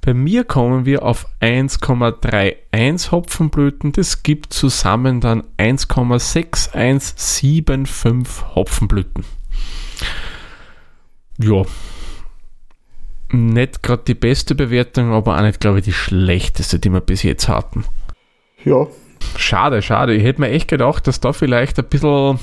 Bei 0.00 0.14
mir 0.14 0.42
kommen 0.42 0.86
wir 0.86 1.04
auf 1.04 1.28
1,31 1.40 3.12
Hopfenblüten. 3.12 3.92
Das 3.92 4.24
gibt 4.24 4.52
zusammen 4.52 5.20
dann 5.20 5.44
1,6175 5.58 8.56
Hopfenblüten. 8.56 9.24
Ja. 11.38 11.62
Nicht 13.30 13.82
gerade 13.82 14.02
die 14.06 14.14
beste 14.14 14.54
Bewertung, 14.54 15.12
aber 15.12 15.36
auch 15.36 15.42
nicht, 15.42 15.60
glaube 15.60 15.78
ich, 15.78 15.84
die 15.84 15.92
schlechteste, 15.92 16.78
die 16.78 16.90
wir 16.90 17.00
bis 17.00 17.22
jetzt 17.22 17.48
hatten. 17.48 17.84
Ja. 18.64 18.86
Schade, 19.36 19.82
schade. 19.82 20.14
Ich 20.14 20.24
hätte 20.24 20.40
mir 20.40 20.50
echt 20.50 20.68
gedacht, 20.68 21.06
dass 21.06 21.20
da 21.20 21.32
vielleicht 21.32 21.78
ein 21.78 21.84
bisschen 21.84 22.38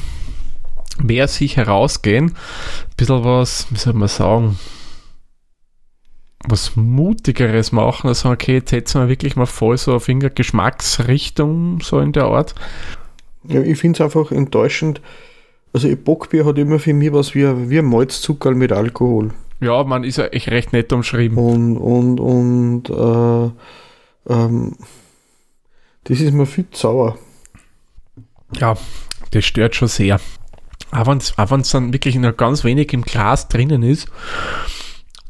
mehr 1.01 1.27
sich 1.27 1.57
herausgehen. 1.57 2.29
Ein 2.29 2.95
bisschen 2.97 3.23
was, 3.23 3.67
wie 3.71 3.77
soll 3.77 3.93
man 3.93 4.07
sagen, 4.07 4.59
was 6.47 6.75
Mutigeres 6.75 7.71
machen. 7.71 8.07
Also, 8.07 8.29
okay, 8.29 8.55
jetzt 8.55 8.69
setzen 8.69 9.01
wir 9.01 9.09
wirklich 9.09 9.35
mal 9.35 9.45
voll 9.45 9.77
so 9.77 9.93
auf 9.93 10.07
irgendeine 10.07 10.33
Geschmacksrichtung, 10.33 11.81
so 11.81 11.99
in 11.99 12.11
der 12.11 12.25
Art. 12.25 12.55
Ja, 13.47 13.61
ich 13.61 13.79
finde 13.79 13.97
es 13.97 14.01
einfach 14.01 14.31
enttäuschend. 14.31 15.01
Also, 15.73 15.93
Bockbier 15.95 16.45
hat 16.45 16.57
immer 16.57 16.79
für 16.79 16.93
mich 16.93 17.11
was 17.11 17.35
wie, 17.35 17.69
wie 17.69 17.79
ein 17.79 17.85
Malzzuckerl 17.85 18.55
mit 18.55 18.71
Alkohol. 18.71 19.31
Ja, 19.65 19.83
man 19.83 20.03
ist 20.03 20.17
ja 20.17 20.25
echt 20.27 20.49
recht 20.49 20.73
nett 20.73 20.93
umschrieben. 20.93 21.39
Und, 21.39 21.77
und, 21.77 22.19
und, 22.19 22.89
äh, 22.91 24.31
ähm, 24.31 24.75
das 26.03 26.19
ist 26.19 26.33
mir 26.33 26.45
viel 26.45 26.67
sauer. 26.71 27.17
Ja, 28.59 28.77
das 29.31 29.43
stört 29.43 29.73
schon 29.75 29.87
sehr. 29.87 30.19
Aber 30.91 31.17
wenn 31.51 31.61
es 31.61 31.69
dann 31.71 31.93
wirklich 31.93 32.15
nur 32.15 32.33
ganz 32.33 32.63
wenig 32.63 32.93
im 32.93 33.01
Glas 33.01 33.47
drinnen 33.47 33.81
ist 33.81 34.07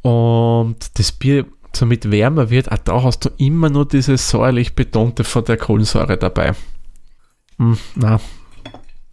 und 0.02 1.00
das 1.00 1.14
Bier 1.14 1.46
somit 1.74 2.12
wärmer 2.12 2.50
wird, 2.50 2.70
auch 2.74 2.78
da 2.80 3.04
hast 3.04 3.24
du 3.24 3.30
immer 3.38 3.70
nur 3.70 3.88
dieses 3.88 4.30
säuerlich 4.30 4.76
betonte 4.76 5.24
von 5.24 5.46
der 5.46 5.56
Kohlensäure 5.56 6.18
dabei. 6.18 6.56
Hm, 7.58 7.78
na, 7.96 8.20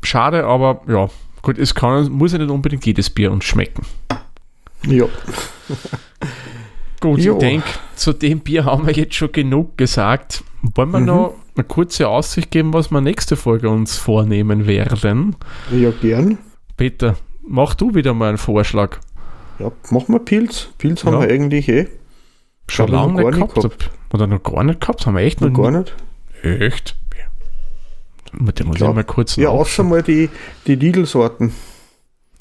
schade, 0.02 0.44
aber 0.44 0.82
ja, 0.88 1.08
gut, 1.42 1.58
es 1.58 1.76
kann, 1.76 2.10
muss 2.10 2.32
ja 2.32 2.38
nicht 2.38 2.50
unbedingt 2.50 2.84
jedes 2.84 3.08
Bier 3.08 3.30
uns 3.30 3.44
schmecken. 3.44 3.86
Ja. 4.86 5.06
Gut, 7.00 7.18
jo. 7.20 7.34
ich 7.34 7.38
denke, 7.38 7.66
zu 7.96 8.12
dem 8.12 8.40
Bier 8.40 8.64
haben 8.64 8.86
wir 8.86 8.92
jetzt 8.92 9.14
schon 9.14 9.32
genug 9.32 9.76
gesagt. 9.76 10.44
Wollen 10.62 10.90
wir 10.90 11.00
mhm. 11.00 11.06
noch 11.06 11.34
eine 11.56 11.64
kurze 11.64 12.08
Aussicht 12.08 12.50
geben, 12.50 12.72
was 12.72 12.90
wir 12.90 13.00
nächste 13.00 13.36
Folge 13.36 13.68
uns 13.68 13.96
vornehmen 13.96 14.66
werden? 14.66 15.36
Ja, 15.70 15.90
gern. 16.00 16.38
Peter, 16.76 17.16
mach 17.46 17.74
du 17.74 17.94
wieder 17.94 18.14
mal 18.14 18.28
einen 18.28 18.38
Vorschlag. 18.38 18.98
Ja, 19.58 19.72
machen 19.90 20.14
wir 20.14 20.20
Pilz. 20.20 20.68
Pilz 20.78 21.04
haben 21.04 21.14
ja. 21.14 21.22
wir 21.22 21.28
eigentlich 21.28 21.68
eh. 21.68 21.88
Schon 22.68 22.88
lange 22.88 23.22
nicht 23.22 23.34
gehabt. 23.34 23.54
gehabt. 23.54 23.90
Oder 24.12 24.26
noch 24.26 24.42
gar 24.42 24.64
nicht 24.64 24.80
gehabt? 24.80 25.06
Haben 25.06 25.16
wir 25.16 25.22
echt 25.22 25.40
noch, 25.40 25.50
noch 25.50 25.62
gar 25.62 25.70
nicht. 25.70 25.94
Echt? 26.42 26.96
Mit 28.32 28.58
dem 28.58 28.68
muss 28.68 28.76
ich 28.76 28.82
mal 28.82 29.04
kurz 29.04 29.36
Ja, 29.36 29.50
außer 29.50 29.82
mal 29.82 30.02
die, 30.02 30.30
die 30.66 30.74
Lidl-Sorten. 30.74 31.52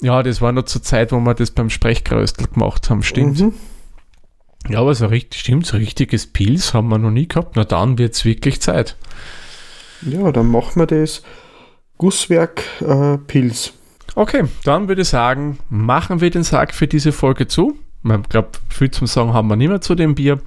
Ja, 0.02 0.22
das 0.22 0.40
war 0.40 0.50
noch 0.50 0.64
zur 0.64 0.82
Zeit, 0.82 1.12
wo 1.12 1.20
wir 1.20 1.34
das 1.34 1.52
beim 1.52 1.70
Sprechkröstel 1.70 2.48
gemacht 2.48 2.90
haben, 2.90 3.04
stimmt. 3.04 3.40
Mhm. 3.40 3.54
Ja, 4.68 4.80
aber 4.80 4.94
so 4.94 5.06
richtig, 5.06 5.40
stimmt, 5.40 5.64
so 5.66 5.76
richtiges 5.76 6.26
Pilz 6.26 6.74
haben 6.74 6.88
wir 6.88 6.98
noch 6.98 7.10
nie 7.10 7.28
gehabt. 7.28 7.56
Na 7.56 7.64
dann 7.64 7.98
wird 7.98 8.14
es 8.14 8.24
wirklich 8.24 8.60
Zeit. 8.60 8.96
Ja, 10.02 10.30
dann 10.32 10.48
machen 10.48 10.80
wir 10.80 10.86
das 10.86 11.22
Gusswerk 11.98 12.62
äh, 12.80 13.16
Pilz. 13.18 13.72
Okay, 14.16 14.44
dann 14.64 14.88
würde 14.88 15.02
ich 15.02 15.08
sagen, 15.08 15.58
machen 15.70 16.20
wir 16.20 16.30
den 16.30 16.42
Sack 16.42 16.74
für 16.74 16.88
diese 16.88 17.12
Folge 17.12 17.46
zu. 17.46 17.78
Ich 18.04 18.28
glaube, 18.28 18.50
viel 18.68 18.90
zum 18.90 19.06
Sagen 19.06 19.32
haben 19.32 19.46
wir 19.46 19.54
nicht 19.54 19.68
mehr 19.68 19.80
zu 19.80 19.94
dem 19.94 20.16
Bier. 20.16 20.40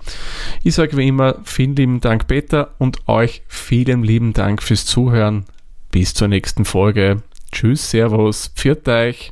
Ich 0.63 0.75
sage 0.75 0.97
wie 0.97 1.07
immer, 1.07 1.37
vielen 1.45 1.75
lieben 1.77 2.01
Dank, 2.01 2.27
Peter, 2.27 2.71
und 2.79 3.07
euch 3.07 3.43
vielen 3.47 4.03
lieben 4.03 4.33
Dank 4.33 4.61
fürs 4.61 4.85
Zuhören. 4.85 5.45
Bis 5.91 6.13
zur 6.13 6.27
nächsten 6.27 6.65
Folge. 6.65 7.23
Tschüss, 7.53 7.89
Servus, 7.89 8.51
pfiat 8.53 8.85
euch. 8.89 9.31